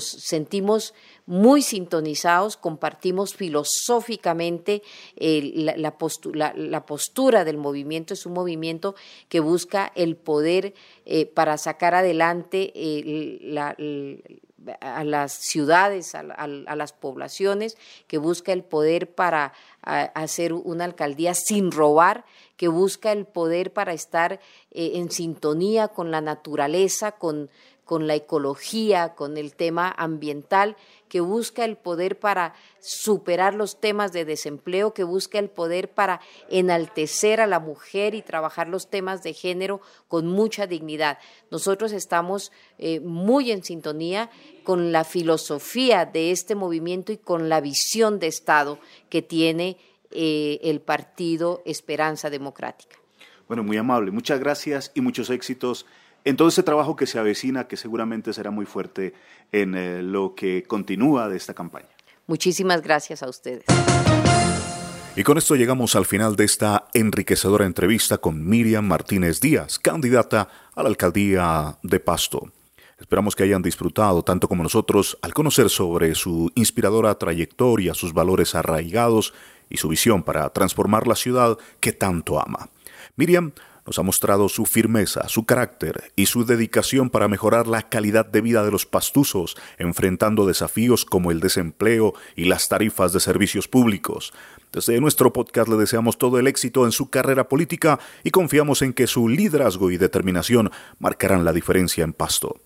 sentimos 0.00 0.94
muy 1.26 1.62
sintonizados, 1.62 2.56
compartimos 2.56 3.34
filosóficamente 3.34 4.82
eh, 5.16 5.52
la, 5.54 5.96
postura, 5.98 7.44
del 7.44 7.56
movimiento. 7.58 8.14
Es 8.14 8.26
un 8.26 8.32
movimiento 8.32 8.94
que 9.28 9.40
busca 9.40 9.92
el 9.94 10.16
poder 10.16 10.74
eh, 11.04 11.26
para 11.26 11.58
sacar 11.58 11.94
adelante 11.94 12.72
la 13.42 13.76
a 14.80 15.04
las 15.04 15.32
ciudades, 15.32 16.14
a, 16.14 16.22
las 16.22 16.92
poblaciones, 16.92 17.76
que 18.06 18.18
busca 18.18 18.52
el 18.52 18.64
poder 18.64 19.14
para 19.14 19.52
hacer 19.82 20.52
una 20.52 20.84
alcaldía 20.84 21.34
sin 21.34 21.70
robar, 21.70 22.24
que 22.56 22.68
busca 22.68 23.12
el 23.12 23.26
poder 23.26 23.72
para 23.72 23.92
estar 23.92 24.40
eh, 24.70 24.92
en 24.94 25.10
sintonía 25.10 25.88
con 25.88 26.10
la 26.10 26.20
naturaleza, 26.20 27.12
con, 27.12 27.50
con 27.84 28.06
la 28.08 28.14
ecología, 28.16 29.14
con 29.14 29.36
el 29.36 29.54
tema 29.54 29.94
ambiental, 29.96 30.76
que 31.08 31.20
busca 31.20 31.64
el 31.64 31.76
poder 31.76 32.18
para 32.18 32.54
superar 32.80 33.54
los 33.54 33.80
temas 33.80 34.12
de 34.12 34.24
desempleo, 34.24 34.94
que 34.94 35.04
busca 35.04 35.38
el 35.38 35.48
poder 35.48 35.90
para 35.90 36.20
enaltecer 36.48 37.40
a 37.40 37.46
la 37.46 37.60
mujer 37.60 38.14
y 38.14 38.22
trabajar 38.22 38.68
los 38.68 38.88
temas 38.88 39.22
de 39.22 39.32
género 39.32 39.80
con 40.08 40.26
mucha 40.26 40.66
dignidad. 40.66 41.18
Nosotros 41.50 41.92
estamos 41.92 42.52
eh, 42.78 43.00
muy 43.00 43.50
en 43.50 43.62
sintonía 43.64 44.30
con 44.64 44.92
la 44.92 45.04
filosofía 45.04 46.04
de 46.06 46.30
este 46.30 46.54
movimiento 46.54 47.12
y 47.12 47.18
con 47.18 47.48
la 47.48 47.60
visión 47.60 48.18
de 48.18 48.26
Estado 48.26 48.78
que 49.08 49.22
tiene 49.22 49.76
eh, 50.10 50.60
el 50.62 50.80
partido 50.80 51.62
Esperanza 51.64 52.30
Democrática. 52.30 52.96
Bueno, 53.48 53.62
muy 53.62 53.76
amable. 53.76 54.10
Muchas 54.10 54.40
gracias 54.40 54.90
y 54.94 55.00
muchos 55.00 55.30
éxitos 55.30 55.86
en 56.26 56.36
todo 56.36 56.48
ese 56.48 56.64
trabajo 56.64 56.96
que 56.96 57.06
se 57.06 57.20
avecina, 57.20 57.68
que 57.68 57.76
seguramente 57.76 58.32
será 58.32 58.50
muy 58.50 58.66
fuerte 58.66 59.14
en 59.52 59.76
eh, 59.76 60.02
lo 60.02 60.34
que 60.34 60.64
continúa 60.64 61.28
de 61.28 61.36
esta 61.36 61.54
campaña. 61.54 61.86
Muchísimas 62.26 62.82
gracias 62.82 63.22
a 63.22 63.28
ustedes. 63.28 63.64
Y 65.14 65.22
con 65.22 65.38
esto 65.38 65.54
llegamos 65.54 65.94
al 65.94 66.04
final 66.04 66.34
de 66.34 66.44
esta 66.44 66.88
enriquecedora 66.94 67.64
entrevista 67.64 68.18
con 68.18 68.44
Miriam 68.44 68.84
Martínez 68.84 69.40
Díaz, 69.40 69.78
candidata 69.78 70.48
a 70.74 70.82
la 70.82 70.88
alcaldía 70.88 71.78
de 71.84 72.00
Pasto. 72.00 72.50
Esperamos 72.98 73.36
que 73.36 73.44
hayan 73.44 73.62
disfrutado 73.62 74.24
tanto 74.24 74.48
como 74.48 74.64
nosotros 74.64 75.16
al 75.22 75.32
conocer 75.32 75.70
sobre 75.70 76.16
su 76.16 76.50
inspiradora 76.56 77.14
trayectoria, 77.14 77.94
sus 77.94 78.12
valores 78.12 78.56
arraigados 78.56 79.32
y 79.70 79.76
su 79.76 79.88
visión 79.88 80.24
para 80.24 80.50
transformar 80.50 81.06
la 81.06 81.14
ciudad 81.14 81.56
que 81.78 81.92
tanto 81.92 82.40
ama. 82.40 82.68
Miriam 83.14 83.52
nos 83.86 83.98
ha 83.98 84.02
mostrado 84.02 84.48
su 84.48 84.66
firmeza, 84.66 85.28
su 85.28 85.46
carácter 85.46 86.12
y 86.16 86.26
su 86.26 86.44
dedicación 86.44 87.10
para 87.10 87.28
mejorar 87.28 87.66
la 87.66 87.88
calidad 87.88 88.26
de 88.26 88.40
vida 88.40 88.64
de 88.64 88.70
los 88.70 88.86
pastuzos, 88.86 89.56
enfrentando 89.78 90.46
desafíos 90.46 91.04
como 91.04 91.30
el 91.30 91.40
desempleo 91.40 92.14
y 92.34 92.44
las 92.46 92.68
tarifas 92.68 93.12
de 93.12 93.20
servicios 93.20 93.68
públicos. 93.68 94.32
Desde 94.72 95.00
nuestro 95.00 95.32
podcast 95.32 95.68
le 95.68 95.76
deseamos 95.76 96.18
todo 96.18 96.38
el 96.38 96.46
éxito 96.46 96.84
en 96.84 96.92
su 96.92 97.08
carrera 97.08 97.48
política 97.48 97.98
y 98.24 98.30
confiamos 98.30 98.82
en 98.82 98.92
que 98.92 99.06
su 99.06 99.28
liderazgo 99.28 99.90
y 99.90 99.96
determinación 99.96 100.70
marcarán 100.98 101.44
la 101.44 101.52
diferencia 101.52 102.04
en 102.04 102.12
Pasto. 102.12 102.60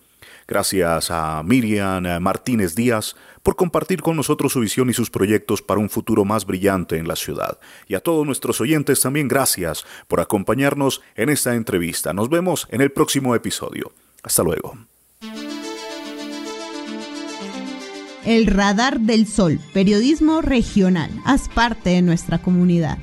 Gracias 0.51 1.13
a 1.13 1.45
Miriam 1.45 2.21
Martínez 2.21 2.75
Díaz 2.75 3.15
por 3.45 3.55
compartir 3.55 4.03
con 4.03 4.17
nosotros 4.17 4.53
su 4.53 4.59
visión 4.59 4.91
y 4.91 4.93
sus 4.93 5.09
proyectos 5.09 5.63
para 5.63 5.79
un 5.79 5.89
futuro 5.89 6.25
más 6.25 6.45
brillante 6.45 6.97
en 6.97 7.07
la 7.07 7.15
ciudad. 7.15 7.61
Y 7.87 7.95
a 7.95 8.01
todos 8.01 8.27
nuestros 8.27 8.61
oyentes 8.61 9.01
también 9.01 9.29
gracias 9.29 9.85
por 10.09 10.19
acompañarnos 10.19 11.03
en 11.15 11.29
esta 11.29 11.55
entrevista. 11.55 12.13
Nos 12.13 12.29
vemos 12.31 12.67
en 12.73 12.81
el 12.81 12.91
próximo 12.91 13.37
episodio. 13.37 13.93
Hasta 14.25 14.43
luego. 14.43 14.77
El 18.25 18.49
Radar 18.49 18.99
del 18.99 19.29
Sol, 19.29 19.61
periodismo 19.73 20.43
regional. 20.43 21.13
Haz 21.25 21.49
parte 21.49 21.91
de 21.91 22.03
nuestra 22.03 22.39
comunidad. 22.39 22.99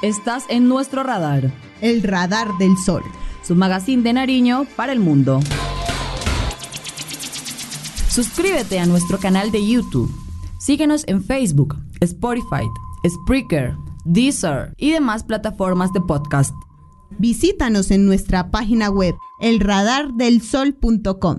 Estás 0.00 0.44
en 0.48 0.66
nuestro 0.66 1.02
radar. 1.02 1.52
El 1.82 2.02
Radar 2.02 2.48
del 2.58 2.78
Sol. 2.78 3.02
Su 3.42 3.54
magazine 3.54 4.02
de 4.02 4.14
Nariño 4.14 4.66
para 4.76 4.92
el 4.92 4.98
mundo. 5.00 5.40
Suscríbete 8.12 8.78
a 8.78 8.84
nuestro 8.84 9.18
canal 9.18 9.50
de 9.50 9.66
YouTube. 9.66 10.12
Síguenos 10.58 11.04
en 11.06 11.24
Facebook, 11.24 11.78
Spotify, 12.00 12.68
Spreaker, 13.08 13.74
Deezer 14.04 14.74
y 14.76 14.90
demás 14.90 15.24
plataformas 15.24 15.94
de 15.94 16.02
podcast. 16.02 16.54
Visítanos 17.18 17.90
en 17.90 18.04
nuestra 18.04 18.50
página 18.50 18.90
web 18.90 19.14
elradardelsol.com. 19.40 21.38